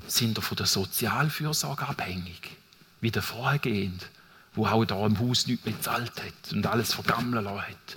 sind 0.07 0.39
ihr 0.39 0.43
von 0.43 0.57
der 0.57 0.67
Sozialfürsorge 0.67 1.87
abhängig, 1.87 2.57
wie 3.01 3.11
der 3.11 3.23
vorhergehend, 3.23 4.09
wo 4.55 4.67
auch 4.67 4.85
da 4.85 5.05
im 5.07 5.19
Haus 5.19 5.47
nichts 5.47 5.65
mehr 5.65 5.75
gezahlt 5.75 6.13
hat 6.17 6.53
und 6.53 6.67
alles 6.67 6.95
vergammeln 6.95 7.45
lassen 7.45 7.63
hat. 7.63 7.97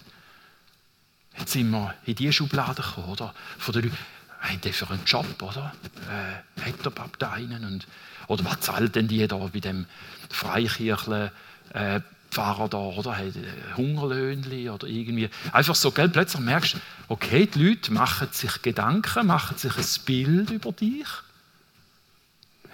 Jetzt 1.38 1.54
sind 1.54 1.70
wir 1.70 1.94
in 2.06 2.16
diese 2.16 2.34
Schublade 2.34 2.82
gekommen, 2.82 3.10
oder? 3.10 3.34
Von 3.60 3.74
den 3.74 3.84
Leuten, 3.84 3.98
haben 4.40 4.62
die 4.62 4.72
für 4.72 4.90
einen 4.90 5.06
Job, 5.06 5.42
oder? 5.42 5.74
Äh, 6.10 6.62
hat 6.62 6.86
der 6.86 6.90
Pap 6.90 7.24
einen? 7.32 7.64
Und, 7.64 7.88
oder 8.28 8.46
was 8.46 8.62
zahlt 8.62 8.96
denn 8.96 9.08
die 9.08 9.28
da 9.28 9.38
bei 9.38 9.60
dem 9.60 9.86
Freikirchler 10.30 11.32
äh, 11.74 12.02
Pfarrer 12.32 12.70
da, 12.70 12.78
oder? 12.78 13.18
Hat 13.18 13.36
äh, 13.36 13.76
Hungerlöhnli 13.76 14.70
oder 14.70 14.88
irgendwie. 14.88 15.30
Einfach 15.52 15.76
so, 15.76 15.92
gell? 15.92 16.10
Plötzlich 16.10 16.42
merkst 16.42 16.76
du, 16.76 16.80
okay, 17.08 17.48
die 17.48 17.64
Leute 17.64 17.94
machen 17.94 18.30
sich 18.32 18.62
Gedanken, 18.62 19.28
machen 19.28 19.58
sich 19.58 19.78
ein 19.78 20.06
Bild 20.06 20.50
über 20.50 20.72
dich. 20.72 21.08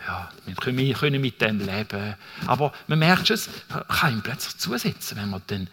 Ja, 0.05 0.29
wir 0.45 0.55
können 0.55 1.21
mit 1.21 1.41
dem 1.41 1.59
leben. 1.59 2.15
Aber 2.45 2.73
man 2.87 2.99
merkt 2.99 3.29
es, 3.29 3.49
kann 3.87 4.13
ihm 4.13 4.21
plötzlich 4.21 4.57
zusetzen, 4.57 5.17
wenn 5.17 5.29
man 5.29 5.41
dann 5.47 5.69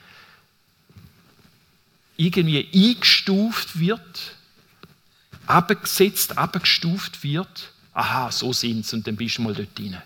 irgendwie 2.16 2.68
eingestuft 2.72 3.78
wird, 3.78 4.36
abgesetzt, 5.46 6.38
abgestuft 6.38 7.22
wird. 7.24 7.72
Aha, 7.92 8.30
so 8.30 8.52
sind 8.52 8.86
sie 8.86 8.96
und 8.96 9.06
dann 9.06 9.16
bist 9.16 9.38
du 9.38 9.42
mal 9.42 9.54
dort 9.54 9.78
rein. 9.78 10.00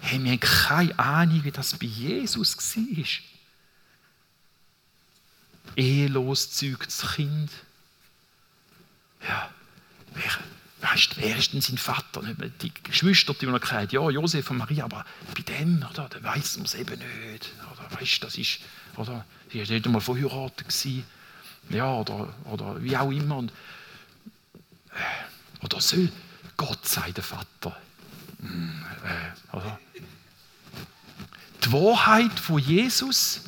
Hey, 0.00 0.22
wir 0.22 0.32
haben 0.32 0.40
keine 0.40 0.98
Ahnung, 0.98 1.44
wie 1.44 1.50
das 1.50 1.76
bei 1.76 1.86
Jesus 1.86 2.56
war. 2.56 3.04
Ehelos 5.76 6.50
zeugt 6.52 6.86
das 6.86 7.14
Kind. 7.14 7.50
Ja, 9.28 9.50
wer, 10.14 10.38
weißt, 10.80 11.16
wer 11.16 11.36
ist 11.36 11.52
denn 11.52 11.60
sein 11.60 11.78
Vater? 11.78 12.22
Die 12.62 12.72
Geschwister, 12.82 13.34
die 13.34 13.46
man 13.46 13.60
kennt, 13.60 13.92
ja, 13.92 14.08
Josef 14.10 14.50
und 14.50 14.58
Maria, 14.58 14.84
aber 14.84 15.04
bei 15.34 15.42
dem, 15.42 15.84
oder, 15.90 16.08
da 16.08 16.22
weiß 16.22 16.56
man 16.56 16.66
es 16.66 16.74
eben 16.74 16.98
nicht. 16.98 17.50
Oder, 17.72 18.00
weißt, 18.00 18.22
das 18.22 18.38
ist, 18.38 18.60
oder, 18.96 19.24
sie 19.50 19.60
war 19.60 19.66
nicht 19.66 19.86
einmal 19.86 20.00
verheiratet. 20.00 20.68
Gewesen. 20.68 21.04
Ja, 21.68 21.92
oder, 21.94 22.34
oder 22.44 22.82
wie 22.82 22.96
auch 22.96 23.10
immer. 23.10 23.38
Und, 23.38 23.52
äh, 24.90 25.64
oder 25.64 25.80
soll 25.80 26.10
Gott 26.56 26.86
sei 26.86 27.12
der 27.12 27.24
Vater? 27.24 27.76
Hm, 28.40 28.84
äh, 29.04 29.56
oder? 29.56 29.78
Die 31.64 31.72
Wahrheit 31.72 32.38
von 32.40 32.58
Jesus 32.58 33.42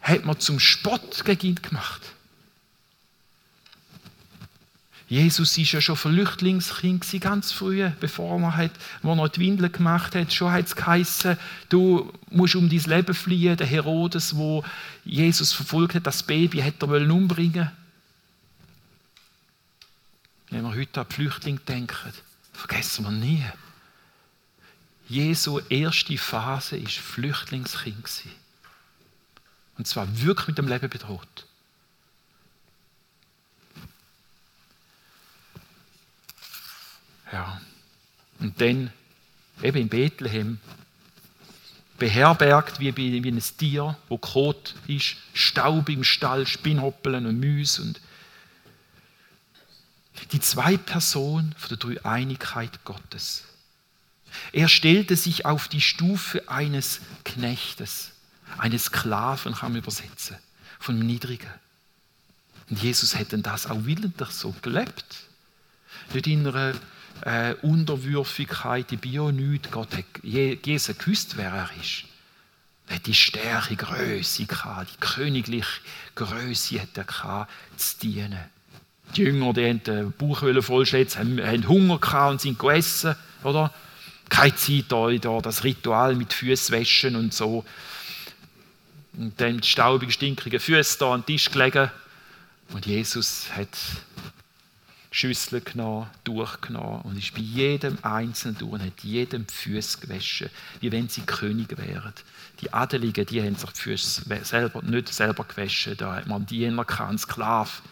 hat 0.00 0.24
man 0.24 0.38
zum 0.40 0.58
Spott 0.58 1.24
gegen 1.24 1.48
ihn 1.48 1.62
gemacht. 1.62 2.02
Jesus 5.08 5.56
war 5.56 5.64
ja 5.64 5.80
schon 5.80 5.96
Flüchtlingskind 5.96 7.06
ganz 7.20 7.50
früh, 7.50 7.88
bevor 7.98 8.38
er 8.42 8.58
er 9.18 9.28
die 9.30 9.40
Windeln 9.40 9.72
gemacht 9.72 10.14
hat. 10.14 10.32
Schon 10.34 10.52
hat 10.52 10.66
es 10.66 10.76
geheißen, 10.76 11.38
du 11.70 12.12
musst 12.30 12.56
um 12.56 12.68
dein 12.68 12.78
Leben 12.80 13.14
fliehen. 13.14 13.56
Der 13.56 13.66
Herodes, 13.66 14.36
wo 14.36 14.62
Jesus 15.06 15.54
verfolgt 15.54 15.94
hat, 15.94 16.06
das 16.06 16.22
Baby 16.22 16.58
hat 16.58 16.82
er 16.82 17.10
umbringen 17.10 17.70
Wenn 20.50 20.62
wir 20.62 20.74
heute 20.74 21.00
an 21.00 21.06
die 21.08 21.14
Flüchtlinge 21.14 21.60
denken, 21.60 22.12
vergessen 22.52 23.04
wir 23.06 23.10
nie. 23.10 23.44
Jesu 25.08 25.58
erste 25.70 26.18
Phase 26.18 26.78
war 26.78 26.86
Flüchtlingskind. 26.86 28.06
Und 29.78 29.86
zwar 29.86 30.06
wirklich 30.20 30.48
mit 30.48 30.58
dem 30.58 30.68
Leben 30.68 30.90
bedroht. 30.90 31.47
Ja. 37.32 37.60
Und 38.38 38.60
dann 38.60 38.92
eben 39.62 39.78
in 39.78 39.88
Bethlehem 39.88 40.60
beherbergt 41.98 42.78
wie, 42.78 42.96
wie 42.96 43.28
ein 43.28 43.42
Tier, 43.58 43.96
wo 44.08 44.18
kot 44.18 44.74
ist, 44.86 45.16
Staub 45.34 45.88
im 45.88 46.04
Stall, 46.04 46.46
Spinnhoppeln 46.46 47.26
und 47.26 47.40
Müs 47.40 47.78
und 47.80 48.00
die 50.32 50.40
zwei 50.40 50.76
Personen 50.76 51.54
von 51.58 51.76
der 51.76 51.78
Dreieinigkeit 51.78 52.84
Gottes. 52.84 53.44
Er 54.52 54.68
stellte 54.68 55.16
sich 55.16 55.46
auf 55.46 55.68
die 55.68 55.80
Stufe 55.80 56.48
eines 56.48 57.00
Knechtes, 57.24 58.12
eines 58.58 58.84
Sklaven, 58.86 59.54
kann 59.54 59.72
man 59.72 59.82
übersetzen, 59.82 60.36
von 60.78 60.96
einem 60.96 61.06
Niedrigen. 61.06 61.50
Und 62.70 62.82
Jesus 62.82 63.16
hätte 63.16 63.38
das 63.38 63.66
auch 63.66 63.84
willentlich 63.84 64.30
so 64.30 64.54
gelebt. 64.62 65.16
Nicht 66.12 66.26
in 66.26 66.46
einer 66.46 66.74
äh, 67.22 67.54
Unterwürfigkeit, 67.62 68.90
die 68.90 68.96
Bio 68.96 69.30
nichts. 69.30 69.70
Gott 69.70 69.96
hat 69.96 70.04
Jesus 70.22 70.98
gewusst, 70.98 71.36
wer 71.36 71.50
er 71.50 71.70
ist. 71.80 72.04
Er 72.88 72.96
hat 72.96 73.06
die 73.06 73.14
Stärke, 73.14 73.76
Größe 73.76 74.46
gehabt, 74.46 74.90
die 74.94 75.00
königliche 75.00 75.80
Größe 76.14 76.80
hat 76.80 76.96
er 76.96 77.04
gehabt, 77.04 77.50
zu 77.76 77.98
dienen. 77.98 78.44
Die 79.14 79.22
Jünger, 79.22 79.52
die 79.52 79.66
haben 79.66 79.82
die 79.82 80.12
Bauchhöhle 80.16 80.62
vollschätzt, 80.62 81.18
haben, 81.18 81.40
haben 81.40 81.68
Hunger 81.68 81.98
gehabt 81.98 82.32
und 82.32 82.40
sind 82.40 82.58
gegessen, 82.58 83.14
oder? 83.42 83.72
Keine 84.28 84.54
Zeit 84.54 84.84
da 84.90 85.40
das 85.40 85.64
Ritual 85.64 86.14
mit 86.14 86.32
Füßen 86.32 86.78
waschen 86.78 87.16
und 87.16 87.32
so. 87.32 87.64
Und 89.16 89.40
dann 89.40 89.56
mit 89.56 89.66
staubigen, 89.66 90.12
stinkigen 90.12 90.60
Füßen 90.60 90.98
da 91.00 91.14
an 91.14 91.20
den 91.22 91.26
Tisch 91.26 91.50
gelegen. 91.50 91.90
Und 92.70 92.84
Jesus 92.86 93.46
hat 93.56 93.68
Schüssel 95.10 95.62
genommen, 95.62 96.10
durchgenommen 96.24 97.00
und 97.02 97.16
ist 97.16 97.34
bei 97.34 97.40
jedem 97.40 97.98
Einzelnen 98.02 98.58
durch 98.58 98.72
und 98.72 98.82
hat 98.82 99.02
jedem 99.02 99.46
die 99.46 99.54
Füße 99.54 99.98
gewaschen, 100.00 100.50
wie 100.80 100.92
wenn 100.92 101.08
sie 101.08 101.22
König 101.22 101.76
wären. 101.78 102.12
Die 102.60 102.72
Adeligen, 102.72 103.24
die 103.24 103.42
haben 103.42 103.56
sich 103.56 103.70
die 103.70 103.80
Füße 103.80 104.44
selber, 104.44 104.82
nicht 104.82 105.08
selber 105.08 105.44
gewaschen, 105.44 105.96
da 105.96 106.16
hat 106.16 106.26
man 106.26 106.44
Diener 106.44 106.84
gehabt, 106.84 107.20
Sklav. 107.20 107.82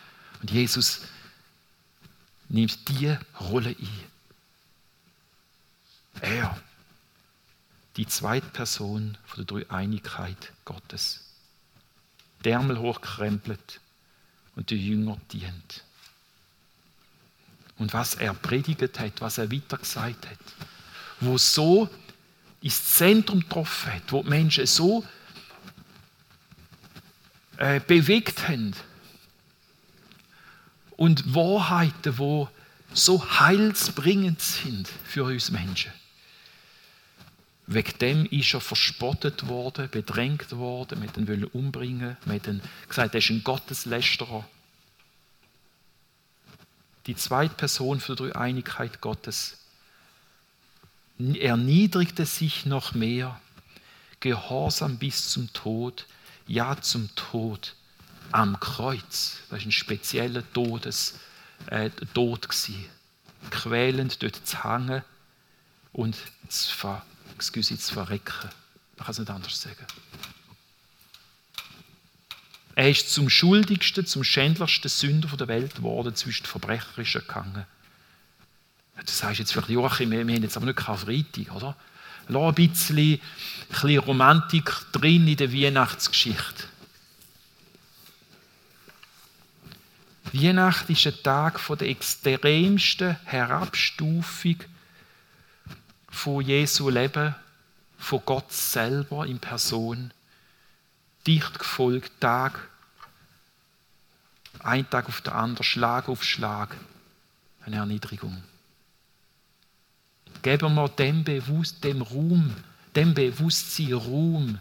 Und 0.42 0.50
Jesus 0.50 1.02
nimmt 2.48 2.88
die 2.88 3.16
Rolle 3.40 3.70
ein. 3.70 4.04
Er, 6.20 6.60
die 7.96 8.06
zweite 8.06 8.46
Person 8.48 9.16
von 9.24 9.46
der 9.46 9.64
Dreieinigkeit 9.64 10.52
Gottes. 10.66 11.24
Därmel 12.44 12.78
hochkrempelt 12.78 13.80
und 14.54 14.68
die 14.68 14.86
Jünger 14.86 15.18
dient. 15.32 15.85
Und 17.78 17.92
was 17.92 18.14
er 18.14 18.32
predigt 18.34 18.98
hat, 18.98 19.20
was 19.20 19.38
er 19.38 19.50
weitergesagt 19.50 20.26
hat, 20.26 20.38
wo 21.20 21.36
so 21.36 21.88
ins 22.62 22.94
Zentrum 22.94 23.40
getroffen 23.40 23.92
hat, 23.92 24.12
wo 24.12 24.22
die 24.22 24.30
Menschen 24.30 24.66
so 24.66 25.04
äh, 27.58 27.80
bewegt 27.80 28.48
haben. 28.48 28.74
Und 30.96 31.34
Wahrheiten, 31.34 32.16
wo 32.18 32.48
so 32.92 33.22
heilsbringend 33.38 34.40
sind 34.40 34.88
für 35.04 35.24
uns 35.24 35.50
Menschen. 35.50 35.92
Wegen 37.66 37.98
dem 37.98 38.26
ist 38.26 38.54
er 38.54 38.60
verspottet 38.60 39.48
worden, 39.48 39.90
bedrängt 39.90 40.52
worden, 40.52 41.00
mit 41.00 41.16
ihn 41.16 41.44
umbringen, 41.44 42.16
mit 42.24 42.46
ihn 42.46 42.62
gesagt, 42.88 43.14
er 43.14 43.18
ist 43.18 43.30
ein 43.30 43.42
Gotteslästerer. 43.42 44.48
Die 47.06 47.16
zweite 47.16 47.54
Person 47.54 48.00
für 48.00 48.16
die 48.16 48.34
Einigkeit 48.34 49.00
Gottes 49.00 49.58
erniedrigte 51.18 52.26
sich 52.26 52.66
noch 52.66 52.94
mehr, 52.94 53.40
gehorsam 54.20 54.98
bis 54.98 55.30
zum 55.30 55.52
Tod, 55.52 56.06
ja 56.46 56.80
zum 56.80 57.14
Tod 57.14 57.74
am 58.32 58.58
Kreuz. 58.60 59.38
Das 59.42 59.50
war 59.50 59.66
ein 59.66 59.72
spezieller 59.72 60.42
Todes, 60.52 61.18
äh, 61.66 61.90
Tod. 62.12 62.48
Gewesen. 62.48 62.86
Quälend 63.50 64.22
dort 64.22 64.44
zu 64.44 64.64
hängen 64.64 65.04
und 65.92 66.16
zu, 66.48 66.74
ver, 66.74 67.06
excuse, 67.36 67.78
zu 67.78 67.94
verrecken. 67.94 68.50
Man 68.96 69.06
kann 69.06 69.12
es 69.12 69.18
nicht 69.18 69.30
anders 69.30 69.60
sagen. 69.60 69.86
Er 72.76 72.90
ist 72.90 73.10
zum 73.10 73.30
schuldigsten, 73.30 74.04
zum 74.04 74.22
schändlichsten 74.22 74.90
Sünder 74.90 75.34
der 75.34 75.48
Welt 75.48 75.76
geworden, 75.76 76.14
zwischen 76.14 76.42
den 76.42 76.50
Verbrecherischen 76.50 77.22
gegangen. 77.22 77.64
Du 78.96 79.10
sagst 79.10 79.38
jetzt 79.38 79.52
vielleicht, 79.52 79.70
Joachim, 79.70 80.10
wir 80.10 80.20
haben 80.20 80.28
jetzt 80.28 80.58
aber 80.58 80.66
nicht 80.66 80.76
Karfreitag, 80.76 81.54
oder? 81.54 81.74
Lass 82.28 82.48
ein 82.48 82.54
bisschen, 82.54 82.98
ein 82.98 83.20
bisschen 83.70 83.98
Romantik 83.98 84.70
drin 84.92 85.26
in 85.26 85.36
der 85.38 85.54
Weihnachtsgeschichte. 85.54 86.64
Weihnachten 90.34 90.92
ist 90.92 91.06
ein 91.06 91.22
Tag 91.22 91.60
der 91.78 91.88
extremsten 91.88 93.16
Herabstufung 93.24 94.56
von 96.10 96.44
Jesu 96.44 96.90
Leben, 96.90 97.34
von 97.96 98.20
Gott 98.26 98.52
selber 98.52 99.26
in 99.26 99.38
Person. 99.38 100.12
Dicht 101.26 101.58
gefolgt, 101.58 102.12
Tag, 102.20 102.68
ein 104.60 104.88
Tag 104.88 105.08
auf 105.08 105.20
den 105.20 105.32
anderen, 105.32 105.64
Schlag 105.64 106.08
auf 106.08 106.24
Schlag, 106.24 106.76
eine 107.64 107.76
Erniedrigung. 107.76 108.42
Geben 110.42 110.74
wir 110.74 110.88
dem, 110.88 111.24
Bewusst, 111.24 111.82
dem 111.82 112.02
Ruhm, 112.02 112.54
dem 112.94 113.14
Bewusstsein 113.14 113.92
Ruhm 113.92 114.58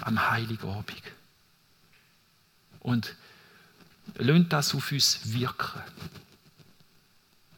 am 0.00 0.30
Heiligabend. 0.30 1.02
Und 2.80 3.14
lasst 4.14 4.52
das 4.52 4.74
auf 4.74 4.92
uns 4.92 5.32
wirken. 5.32 5.82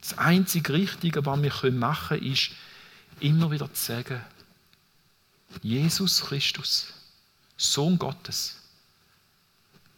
Das 0.01 0.19
einzige 0.19 0.73
Richtige, 0.73 1.25
was 1.25 1.41
wir 1.41 1.73
machen 1.73 2.19
können, 2.19 2.33
ist, 2.33 2.51
immer 3.21 3.51
wieder 3.53 3.73
zu 3.73 3.85
sagen, 3.85 4.21
Jesus 5.63 6.23
Christus, 6.23 6.93
Sohn 7.63 7.99
Gottes, 7.99 8.57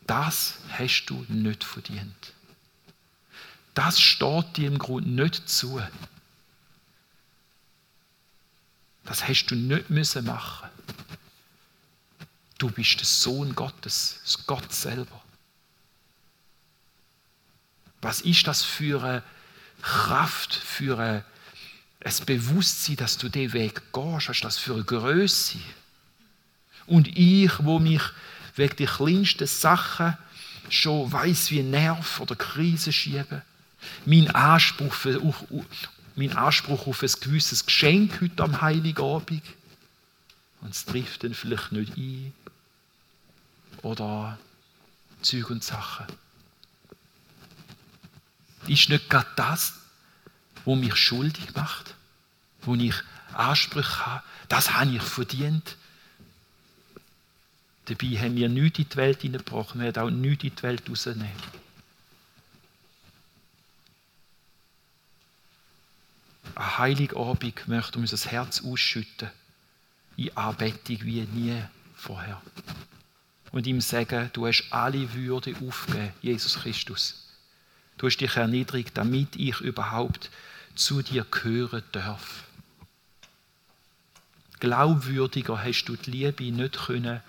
das 0.07 0.55
hast 0.70 1.07
du 1.07 1.24
nicht 1.29 1.64
verdient. 1.64 2.33
Das 3.72 4.00
steht 4.00 4.57
dir 4.57 4.68
im 4.68 4.79
Grunde 4.79 5.11
nicht 5.11 5.48
zu. 5.48 5.83
Das 9.05 9.27
hast 9.27 9.46
du 9.46 9.55
nicht 9.55 9.90
müssen 9.90 10.27
machen. 10.27 10.68
Du 12.59 12.70
bist 12.70 13.00
der 13.00 13.07
Sohn 13.07 13.55
Gottes, 13.55 14.20
Gott 14.46 14.72
selber. 14.72 15.20
Was 18.00 18.20
ist 18.20 18.46
das 18.46 18.62
für 18.62 19.03
eine 19.03 19.22
Kraft, 19.81 20.55
für 20.55 20.98
ein 20.98 21.24
Bewusstsein, 22.27 22.96
dass 22.96 23.16
du 23.16 23.31
den 23.31 23.53
Weg 23.55 23.92
gehst? 23.92 24.29
Was 24.29 24.37
ist 24.37 24.44
das 24.44 24.59
für 24.59 24.74
eine 24.74 24.85
Größe? 24.85 25.59
Und 26.87 27.16
ich, 27.16 27.53
wo 27.64 27.79
mich 27.79 28.03
wegen 28.57 28.77
der 28.77 28.87
kleinsten 28.87 29.47
Sachen 29.47 30.16
schon 30.68 31.11
weiß 31.11 31.51
wie 31.51 31.62
Nerv 31.62 32.20
oder 32.20 32.37
Krise 32.37 32.92
schieben, 32.92 33.42
mein 34.07 34.31
Anspruch, 34.31 34.92
für, 34.92 35.20
mein 36.16 36.37
Anspruch 36.37 36.87
auf 36.87 37.03
ein 37.03 37.11
gewisses 37.20 37.66
Geschenk 37.66 38.20
heute 38.20 38.42
am 38.42 38.61
Heiligabend 38.61 39.42
und 40.62 40.70
es 40.70 40.85
trifft 40.85 41.25
dann 41.25 41.35
vielleicht 41.35 41.73
nicht 41.73 41.97
ein 41.97 42.33
oder 43.83 44.38
Züg 45.20 45.51
und 45.51 45.62
Sachen 45.62 46.07
ist 48.68 48.88
nicht 48.88 49.11
gerade 49.11 49.29
das, 49.37 49.75
wo 50.64 50.75
mich 50.75 50.97
schuldig 50.97 51.55
macht, 51.55 51.94
wo 52.62 52.75
ich 52.75 52.94
Ansprüche 53.33 54.07
habe. 54.07 54.23
Das 54.49 54.73
habe 54.73 54.90
ich 54.90 55.03
verdient. 55.03 55.77
Dabei 57.87 58.07
haben 58.18 58.37
wir 58.37 58.49
nichts 58.49 58.79
in 58.79 58.88
die 58.88 58.97
Welt 58.97 59.23
hineingebracht, 59.23 59.75
wir 59.75 59.83
werden 59.83 60.03
auch 60.03 60.11
nichts 60.11 60.44
in 60.44 60.55
die 60.55 60.62
Welt 60.62 60.88
rausnehmen. 60.88 61.31
Ein 66.55 66.79
Heiligabend 66.79 67.66
möchte 67.68 67.99
unser 67.99 68.31
Herz 68.31 68.62
ausschütten, 68.64 69.31
in 70.16 70.37
Anbetung 70.37 70.99
wie 71.03 71.23
nie 71.23 71.62
vorher. 71.97 72.40
Und 73.51 73.66
ihm 73.66 73.81
sagen, 73.81 74.31
du 74.33 74.47
hast 74.47 74.64
alle 74.70 75.12
Würde 75.14 75.55
aufgegeben, 75.61 76.12
Jesus 76.23 76.55
Christus. 76.55 77.29
Du 77.99 78.07
hast 78.07 78.16
dich 78.16 78.37
erniedrigt, 78.37 78.97
damit 78.97 79.37
ich 79.37 79.61
überhaupt 79.61 80.31
zu 80.75 81.03
dir 81.03 81.25
gehören 81.31 81.83
darf. 81.92 82.44
Glaubwürdiger 84.61 85.62
hast 85.62 85.85
du 85.85 85.97
die 85.97 86.11
Liebe 86.11 86.44
nicht 86.44 86.87
können 86.87 87.20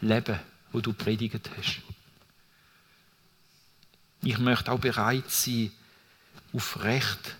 leben, 0.00 0.38
wo 0.72 0.80
du 0.80 0.92
predigt 0.92 1.50
hast. 1.56 1.80
Ich 4.22 4.38
möchte 4.38 4.72
auch 4.72 4.78
bereit 4.78 5.30
sein, 5.30 5.70
auf 6.52 6.82
Recht 6.82 7.36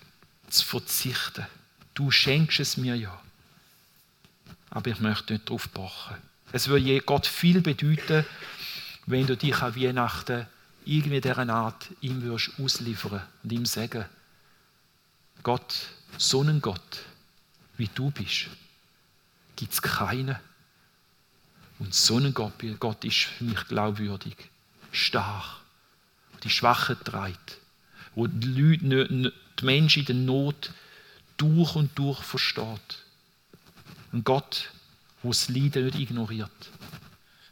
zu 0.49 0.65
verzichten. 0.65 1.45
Du 1.93 2.11
schenkst 2.11 2.59
es 2.59 2.77
mir 2.77 2.95
ja. 2.95 3.21
Aber 4.69 4.89
ich 4.91 4.99
möchte 4.99 5.33
nicht 5.33 5.49
darauf 5.49 5.71
pochen. 5.73 6.17
Es 6.51 6.67
würde 6.67 7.01
Gott 7.01 7.27
viel 7.27 7.61
bedeuten, 7.61 8.25
wenn 9.05 9.27
du 9.27 9.35
dich 9.35 9.61
an 9.61 9.75
Weihnachten 9.75 10.47
irgendwie 10.85 11.19
dieser 11.19 11.49
Art 11.49 11.87
ihm 12.01 12.21
würdest 12.21 12.51
ausliefern 12.59 13.21
und 13.43 13.51
ihm 13.51 13.65
sagen, 13.65 14.05
Gott, 15.43 15.87
so 16.17 16.41
einen 16.41 16.61
Gott, 16.61 16.99
wie 17.77 17.89
du 17.93 18.11
bist, 18.11 18.47
gibt 19.55 19.73
es 19.73 19.81
keinen. 19.81 20.37
Und 21.79 21.93
so 21.93 22.17
ein 22.17 22.33
Gott, 22.33 22.53
Gott 22.79 23.05
ist 23.05 23.23
für 23.23 23.43
mich 23.43 23.67
glaubwürdig, 23.67 24.35
stark, 24.91 25.61
die 26.43 26.49
Schwachen 26.49 26.97
treibt, 27.03 27.57
wo 28.15 28.27
die, 28.27 28.47
Leute, 28.47 29.33
die 29.59 29.65
Menschen 29.65 29.99
in 30.01 30.05
der 30.05 30.15
Not 30.15 30.71
durch 31.37 31.75
und 31.75 31.97
durch 31.97 32.19
versteht. 32.21 33.03
Ein 34.11 34.23
Gott, 34.23 34.71
wo 35.21 35.29
das 35.29 35.49
Leiden 35.49 35.85
nicht 35.85 35.99
ignoriert, 35.99 36.71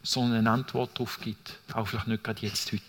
sondern 0.02 0.40
eine 0.40 0.52
Antwort 0.52 0.96
darauf 0.96 1.20
gibt, 1.20 1.60
auch 1.74 1.88
vielleicht 1.88 2.08
nicht 2.08 2.24
gerade 2.24 2.42
jetzt 2.42 2.72
heute. 2.72 2.82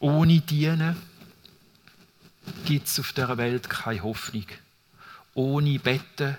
Ohne 0.00 0.40
Dienen 0.40 0.96
gibt 2.70 2.86
es 2.86 3.00
auf 3.00 3.12
der 3.12 3.36
Welt 3.36 3.68
keine 3.68 4.04
Hoffnung. 4.04 4.46
Ohne 5.34 5.80
Betten 5.80 6.36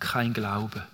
kein 0.00 0.32
Glaube. 0.32 0.84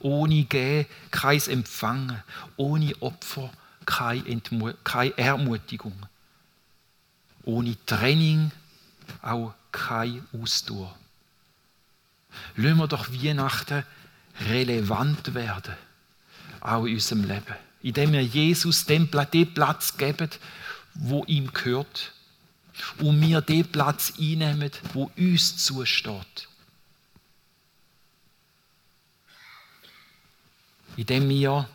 Ohne 0.00 0.44
Gehen 0.44 0.86
kein 1.10 1.42
Empfangen. 1.42 2.22
Ohne 2.56 2.94
Opfer 3.00 3.50
keine, 3.84 4.40
keine 4.82 5.18
Ermutigung. 5.18 6.06
Ohne 7.44 7.76
Training 7.84 8.50
auch 9.20 9.52
keine 9.72 10.24
Ausdauer. 10.32 10.96
Lassen 12.56 12.78
wir 12.78 12.88
doch 12.88 13.12
Weihnachten 13.12 13.84
relevant 14.40 15.34
werden. 15.34 15.74
auch 16.60 16.86
in 16.86 16.94
unserem 16.94 17.24
Leben. 17.24 17.56
Indem 17.82 18.12
wir 18.12 18.24
Jesus 18.24 18.86
den 18.86 19.10
Platz 19.10 19.96
geben, 19.98 20.30
wo 20.94 21.24
ihm 21.26 21.52
gehört. 21.52 22.14
Und 22.98 23.20
wir 23.20 23.40
den 23.40 23.66
Platz 23.70 24.12
einnehmen, 24.18 24.70
wo 24.92 25.10
uns 25.16 25.56
zusteht. 25.56 26.48
Indem 30.96 31.28
wir 31.28 31.68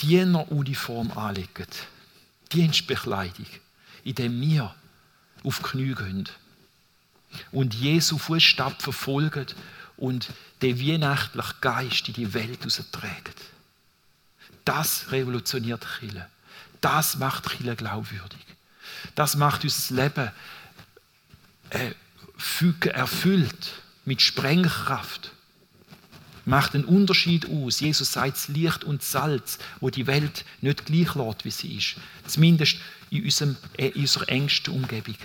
Dieneruniform 0.00 1.10
anlegen, 1.12 1.66
Dienstbekleidung, 2.52 3.46
indem 4.04 4.40
wir 4.40 4.74
auf 5.44 5.58
die 5.58 5.62
Knie 5.64 5.94
gehen 5.94 6.28
und 7.52 7.74
Jesu 7.74 8.18
Fußstab 8.18 8.82
verfolgen 8.82 9.46
und 9.96 10.30
den 10.62 10.80
weihnachtlichen 10.80 11.54
Geist 11.60 12.08
in 12.08 12.14
die 12.14 12.34
Welt 12.34 12.60
tragen. 12.92 13.34
Das 14.64 15.10
revolutioniert 15.10 15.86
Chile. 15.98 16.28
Das 16.80 17.16
macht 17.16 17.48
Chile 17.50 17.76
glaubwürdig. 17.76 18.49
Das 19.14 19.36
macht 19.36 19.64
unser 19.64 19.94
Leben 19.94 20.30
äh, 21.70 22.88
erfüllt 22.88 23.72
mit 24.04 24.22
Sprengkraft. 24.22 25.32
Macht 26.46 26.74
einen 26.74 26.84
Unterschied 26.84 27.48
aus. 27.48 27.80
Jesus 27.80 28.12
sagt 28.12 28.36
das 28.36 28.48
Licht 28.48 28.82
und 28.82 29.02
Salz, 29.02 29.58
wo 29.80 29.90
die 29.90 30.06
Welt 30.06 30.44
nicht 30.60 30.86
gleich 30.86 31.14
lässt, 31.14 31.44
wie 31.44 31.50
sie 31.50 31.76
ist. 31.76 31.96
Zumindest 32.26 32.78
in, 33.10 33.24
unserem, 33.24 33.56
äh, 33.76 33.88
in 33.88 34.00
unserer 34.00 34.28
engsten 34.28 34.74
Umgebung. 34.74 35.16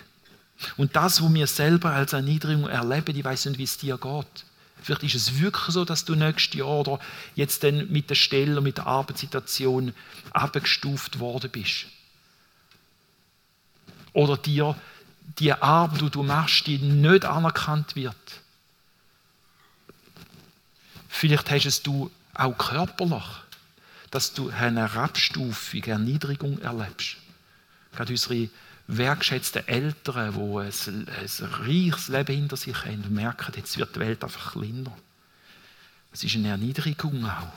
Und 0.78 0.96
das, 0.96 1.22
was 1.22 1.34
wir 1.34 1.48
selber 1.48 1.92
als 1.92 2.14
Erniedrigung 2.14 2.68
erleben, 2.68 3.16
ich 3.16 3.24
weiß 3.24 3.46
nicht, 3.46 3.58
wie 3.58 3.64
es 3.64 3.78
dir 3.78 3.98
geht. 3.98 4.46
Vielleicht 4.82 5.04
ist 5.04 5.16
es 5.16 5.40
wirklich 5.40 5.74
so, 5.74 5.84
dass 5.84 6.06
du 6.06 6.16
nächstes 6.16 6.60
Jahr 6.60 6.68
oder 6.68 7.00
jetzt 7.34 7.64
dann 7.64 7.92
mit 7.92 8.10
der 8.10 8.16
Stelle, 8.16 8.62
mit 8.62 8.78
der 8.78 8.88
Arbeitssituation 8.88 9.94
abgestuft 10.32 11.20
worden 11.20 11.50
bist. 11.50 11.88
Oder 14.16 14.38
dir 14.38 14.76
die 15.40 15.52
Arbeit, 15.52 16.02
die 16.02 16.10
du 16.10 16.24
machst, 16.24 16.68
die 16.68 16.78
nicht 16.78 17.26
anerkannt 17.26 17.98
wird. 17.98 18.16
Vielleicht 21.10 21.52
hast 21.52 21.66
es 21.66 21.84
du 21.84 22.10
auch 22.34 22.58
körperlich, 22.58 23.26
dass 24.12 24.34
du 24.34 24.50
eine 24.50 24.94
Herabstufung, 24.94 25.84
Erniedrigung 25.84 26.60
erlebst. 26.60 27.18
Gerade 27.94 28.14
unsere 28.14 28.50
wertgeschätzten 28.88 29.68
Eltern, 29.68 30.34
die 30.34 30.60
ein, 30.62 31.08
ein 31.10 31.46
reiches 31.52 32.08
Leben 32.08 32.36
hinter 32.36 32.56
sich 32.56 32.86
haben 32.86 33.14
merken, 33.14 33.52
jetzt 33.58 33.78
wird 33.78 33.96
die 33.96 34.00
Welt 34.00 34.24
einfach 34.24 34.54
kleiner. 34.54 34.96
Es 36.14 36.24
ist 36.24 36.36
eine 36.36 36.50
Erniedrigung 36.50 37.26
auch. 37.26 37.52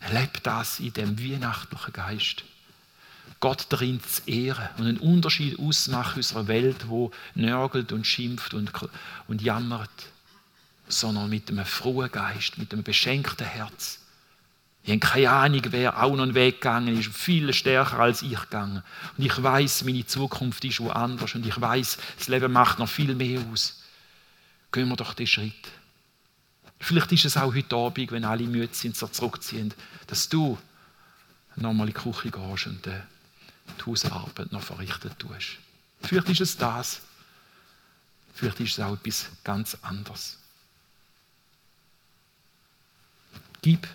Erlebt 0.00 0.46
das 0.46 0.78
in 0.78 0.92
dem 0.92 1.18
weihnachtlichen 1.18 1.92
Geist. 1.94 2.44
Gott 3.40 3.66
darin 3.70 4.00
zu 4.02 4.22
ehren 4.30 4.68
und 4.78 4.86
einen 4.86 4.98
Unterschied 4.98 5.58
ausmachen 5.58 6.14
in 6.14 6.18
unserer 6.18 6.48
Welt, 6.48 6.88
wo 6.88 7.10
nörgelt 7.34 7.92
und 7.92 8.06
schimpft 8.06 8.54
und, 8.54 8.70
und 9.28 9.42
jammert, 9.42 9.90
sondern 10.88 11.30
mit 11.30 11.50
einem 11.50 11.64
frohen 11.64 12.10
Geist, 12.10 12.58
mit 12.58 12.72
einem 12.72 12.82
beschenkten 12.82 13.46
Herz 13.46 14.02
ich 14.84 14.90
habe 14.90 14.98
keine 14.98 15.30
Ahnung, 15.30 15.62
wer 15.66 16.02
auch 16.02 16.16
noch 16.16 16.24
einen 16.24 16.34
Weg 16.34 16.60
gegangen 16.60 16.98
ist, 16.98 17.08
viel 17.16 17.52
stärker 17.52 18.00
als 18.00 18.22
ich 18.22 18.38
gegangen. 18.38 18.82
Und 19.16 19.24
ich 19.24 19.40
weiß, 19.40 19.84
meine 19.84 20.04
Zukunft 20.06 20.64
ist 20.64 20.80
woanders 20.80 21.36
und 21.36 21.46
ich 21.46 21.60
weiß, 21.60 21.98
das 22.18 22.28
Leben 22.28 22.52
macht 22.52 22.80
noch 22.80 22.88
viel 22.88 23.14
mehr 23.14 23.40
aus. 23.52 23.80
Gehen 24.72 24.88
wir 24.88 24.96
doch 24.96 25.14
den 25.14 25.28
Schritt. 25.28 25.52
Vielleicht 26.80 27.12
ist 27.12 27.26
es 27.26 27.36
auch 27.36 27.54
heute 27.54 27.76
Abend, 27.76 28.10
wenn 28.10 28.24
alle 28.24 28.44
müde 28.44 28.74
sind, 28.74 28.96
so 28.96 29.06
zurückziehen, 29.06 29.72
dass 30.08 30.28
du 30.28 30.58
nochmal 31.54 31.86
in 31.86 31.94
die 31.94 32.00
Küche 32.00 32.32
gehst 32.32 32.66
und 32.66 32.84
äh, 32.88 33.02
die 33.80 33.86
Hausarbeit 33.86 34.52
noch 34.52 34.62
verrichtet 34.62 35.18
tust. 35.18 35.58
Vielleicht 36.02 36.28
ist 36.28 36.40
es 36.40 36.56
das. 36.56 37.00
Vielleicht 38.34 38.60
ist 38.60 38.78
es 38.78 38.80
auch 38.84 38.94
etwas 38.94 39.26
ganz 39.44 39.76
anderes. 39.82 40.38
Gib 43.60 43.86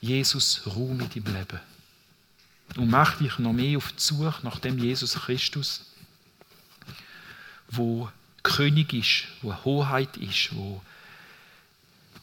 Jesus 0.00 0.62
Ruhe 0.66 0.94
mit 0.94 1.16
im 1.16 1.24
Leben. 1.24 1.60
Und 2.76 2.90
mach 2.90 3.18
dich 3.18 3.38
noch 3.38 3.52
mehr 3.52 3.78
auf 3.78 3.92
die 3.92 4.02
Suche 4.02 4.44
nach 4.44 4.58
dem 4.58 4.78
Jesus 4.78 5.14
Christus, 5.14 5.86
wo 7.68 8.10
König 8.42 8.92
ist, 8.92 9.24
wo 9.42 9.54
Hoheit 9.64 10.16
ist, 10.16 10.54
wo 10.54 10.82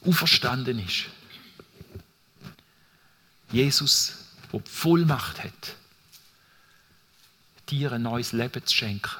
auferstanden 0.04 0.78
ist. 0.78 1.06
Jesus, 3.50 4.14
wo 4.50 4.62
Vollmacht 4.64 5.42
hat, 5.42 5.76
dir 7.72 7.92
ein 7.92 8.02
neues 8.02 8.32
Leben 8.32 8.64
zu 8.64 8.76
schenken, 8.76 9.10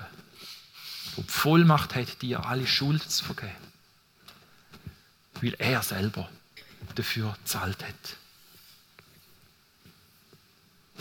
wo 1.16 1.22
die 1.22 1.28
Vollmacht 1.28 1.94
hat, 1.94 2.22
dir 2.22 2.46
alle 2.46 2.66
Schuld 2.66 3.02
zu 3.02 3.24
vergeben, 3.24 3.56
weil 5.40 5.54
er 5.58 5.82
selber 5.82 6.28
dafür 6.94 7.36
zahlt 7.44 7.82
hat. 7.82 8.16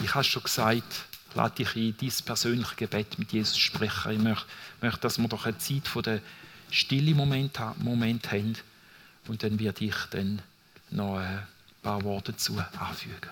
Ich 0.01 0.15
habe 0.15 0.23
schon 0.23 0.43
gesagt, 0.43 1.05
lade 1.35 1.55
dich 1.55 1.75
ein, 1.75 1.95
dein 1.99 2.25
persönliches 2.25 2.75
Gebet 2.77 3.19
mit 3.19 3.31
Jesus 3.31 3.57
sprechen. 3.57 4.13
Ich 4.13 4.19
möchte, 4.19 4.45
möchte 4.81 5.01
dass 5.01 5.17
wir 5.17 5.27
doch 5.27 5.45
eine 5.45 5.57
Zeit 5.57 5.87
von 5.87 6.03
der 6.03 6.21
Stille 6.71 7.13
Moment, 7.13 7.59
Moment 7.77 8.31
haben. 8.31 8.55
Und 9.27 9.43
dann 9.43 9.59
werde 9.59 9.85
ich 9.85 9.95
dann 10.09 10.41
noch 10.89 11.17
ein 11.17 11.45
paar 11.83 12.01
Worte 12.03 12.31
dazu 12.31 12.57
anfügen. 12.79 13.29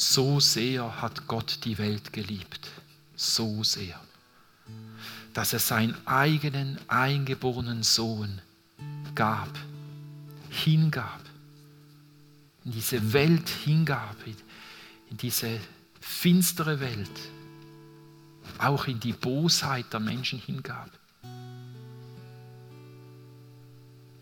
So 0.00 0.38
sehr 0.38 1.02
hat 1.02 1.26
Gott 1.26 1.64
die 1.64 1.76
Welt 1.76 2.12
geliebt, 2.12 2.70
so 3.16 3.64
sehr, 3.64 4.00
dass 5.34 5.52
er 5.52 5.58
seinen 5.58 5.96
eigenen 6.06 6.78
eingeborenen 6.86 7.82
Sohn 7.82 8.40
gab, 9.16 9.48
hingab, 10.50 11.20
in 12.64 12.70
diese 12.70 13.12
Welt 13.12 13.48
hingab, 13.48 14.14
in 15.10 15.16
diese 15.16 15.58
finstere 16.00 16.78
Welt, 16.78 17.18
auch 18.58 18.86
in 18.86 19.00
die 19.00 19.14
Bosheit 19.14 19.92
der 19.92 19.98
Menschen 19.98 20.38
hingab, 20.38 20.92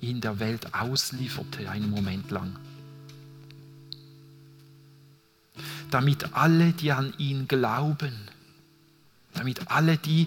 ihn 0.01 0.23
der 0.23 0.39
Welt 0.39 0.73
auslieferte 0.73 1.69
einen 1.69 1.91
Moment 1.91 2.31
lang. 2.31 2.59
Damit 5.91 6.35
alle, 6.35 6.73
die 6.73 6.93
an 6.93 7.15
ihn 7.19 7.49
glauben, 7.49 8.13
damit 9.35 9.71
alle, 9.71 9.97
die 9.99 10.27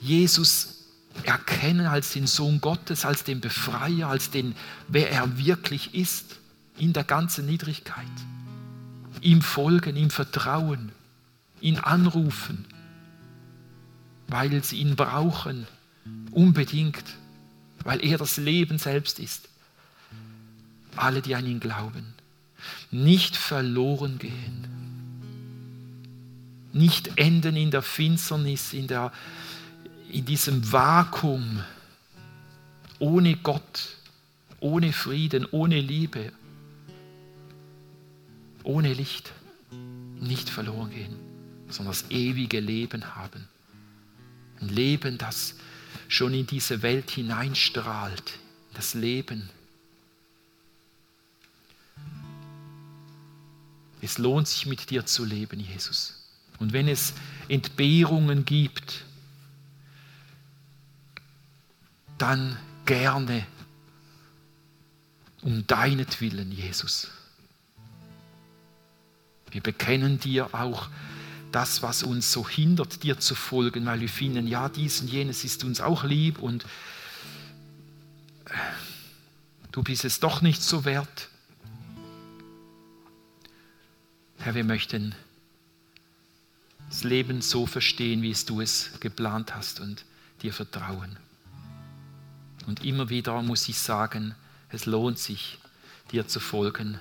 Jesus 0.00 0.84
erkennen 1.22 1.86
als 1.86 2.12
den 2.12 2.26
Sohn 2.26 2.60
Gottes, 2.60 3.04
als 3.04 3.24
den 3.24 3.40
Befreier, 3.40 4.08
als 4.08 4.30
den, 4.30 4.54
wer 4.88 5.10
er 5.10 5.38
wirklich 5.38 5.94
ist, 5.94 6.36
in 6.78 6.92
der 6.92 7.04
ganzen 7.04 7.46
Niedrigkeit. 7.46 8.06
Ihm 9.20 9.40
folgen, 9.40 9.96
ihm 9.96 10.10
vertrauen, 10.10 10.92
ihn 11.60 11.78
anrufen, 11.78 12.66
weil 14.26 14.62
sie 14.64 14.78
ihn 14.78 14.96
brauchen, 14.96 15.66
unbedingt, 16.32 17.04
weil 17.84 18.04
er 18.04 18.18
das 18.18 18.36
Leben 18.36 18.78
selbst 18.78 19.18
ist. 19.18 19.48
Alle, 20.96 21.22
die 21.22 21.34
an 21.34 21.46
ihn 21.46 21.60
glauben, 21.60 22.13
nicht 22.94 23.36
verloren 23.36 24.18
gehen, 24.18 24.68
nicht 26.72 27.18
enden 27.18 27.56
in 27.56 27.72
der 27.72 27.82
Finsternis, 27.82 28.72
in 28.72 28.86
der 28.86 29.12
in 30.10 30.24
diesem 30.24 30.70
Vakuum, 30.70 31.64
ohne 33.00 33.34
Gott, 33.36 33.96
ohne 34.60 34.92
Frieden, 34.92 35.44
ohne 35.50 35.80
Liebe, 35.80 36.30
ohne 38.62 38.92
Licht, 38.92 39.32
nicht 40.20 40.48
verloren 40.48 40.90
gehen, 40.90 41.16
sondern 41.68 41.94
das 41.94 42.08
ewige 42.10 42.60
Leben 42.60 43.16
haben. 43.16 43.48
Ein 44.60 44.68
Leben, 44.68 45.18
das 45.18 45.56
schon 46.06 46.32
in 46.32 46.46
diese 46.46 46.82
Welt 46.82 47.10
hineinstrahlt, 47.10 48.38
das 48.72 48.94
Leben. 48.94 49.50
Es 54.04 54.18
lohnt 54.18 54.46
sich 54.46 54.66
mit 54.66 54.90
dir 54.90 55.06
zu 55.06 55.24
leben, 55.24 55.58
Jesus. 55.58 56.22
Und 56.58 56.74
wenn 56.74 56.88
es 56.88 57.14
Entbehrungen 57.48 58.44
gibt, 58.44 59.06
dann 62.18 62.58
gerne 62.84 63.46
um 65.40 65.66
deinetwillen, 65.66 66.52
Jesus. 66.52 67.10
Wir 69.50 69.62
bekennen 69.62 70.20
dir 70.20 70.54
auch 70.54 70.88
das, 71.50 71.80
was 71.80 72.02
uns 72.02 72.30
so 72.30 72.46
hindert, 72.46 73.04
dir 73.04 73.18
zu 73.18 73.34
folgen, 73.34 73.86
weil 73.86 74.00
wir 74.00 74.08
finden, 74.10 74.46
ja, 74.46 74.68
dies 74.68 75.00
und 75.00 75.08
jenes 75.08 75.44
ist 75.44 75.64
uns 75.64 75.80
auch 75.80 76.04
lieb 76.04 76.40
und 76.40 76.66
du 79.72 79.82
bist 79.82 80.04
es 80.04 80.20
doch 80.20 80.42
nicht 80.42 80.62
so 80.62 80.84
wert. 80.84 81.30
Herr, 84.44 84.54
wir 84.54 84.64
möchten 84.64 85.14
das 86.90 87.02
Leben 87.02 87.40
so 87.40 87.64
verstehen, 87.64 88.20
wie 88.20 88.30
es 88.30 88.44
du 88.44 88.60
es 88.60 88.90
geplant 89.00 89.54
hast 89.54 89.80
und 89.80 90.04
dir 90.42 90.52
vertrauen. 90.52 91.16
Und 92.66 92.84
immer 92.84 93.08
wieder 93.08 93.40
muss 93.40 93.66
ich 93.70 93.78
sagen, 93.78 94.34
es 94.68 94.84
lohnt 94.84 95.18
sich, 95.18 95.58
dir 96.12 96.28
zu 96.28 96.40
folgen, 96.40 96.98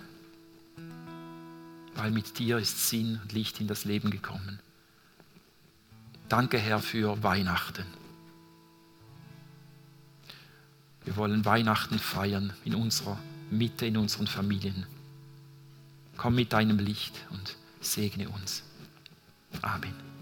weil 1.96 2.12
mit 2.12 2.40
dir 2.40 2.60
ist 2.60 2.88
Sinn 2.88 3.20
und 3.22 3.34
Licht 3.34 3.60
in 3.60 3.68
das 3.68 3.84
Leben 3.84 4.10
gekommen. 4.10 4.60
Danke, 6.30 6.58
Herr, 6.58 6.80
für 6.80 7.24
Weihnachten. 7.24 7.86
Wir 11.04 11.18
wollen 11.18 11.44
Weihnachten 11.44 12.00
feiern 12.00 12.54
in 12.64 12.74
unserer 12.74 13.20
Mitte, 13.52 13.86
in 13.86 13.98
unseren 13.98 14.28
Familien. 14.28 14.86
Komm 16.18 16.36
mit 16.36 16.54
deinem 16.54 16.80
Licht 16.80 17.14
und 17.32 17.58
segne 17.82 18.30
uns. 18.30 18.64
Amen. 19.62 20.13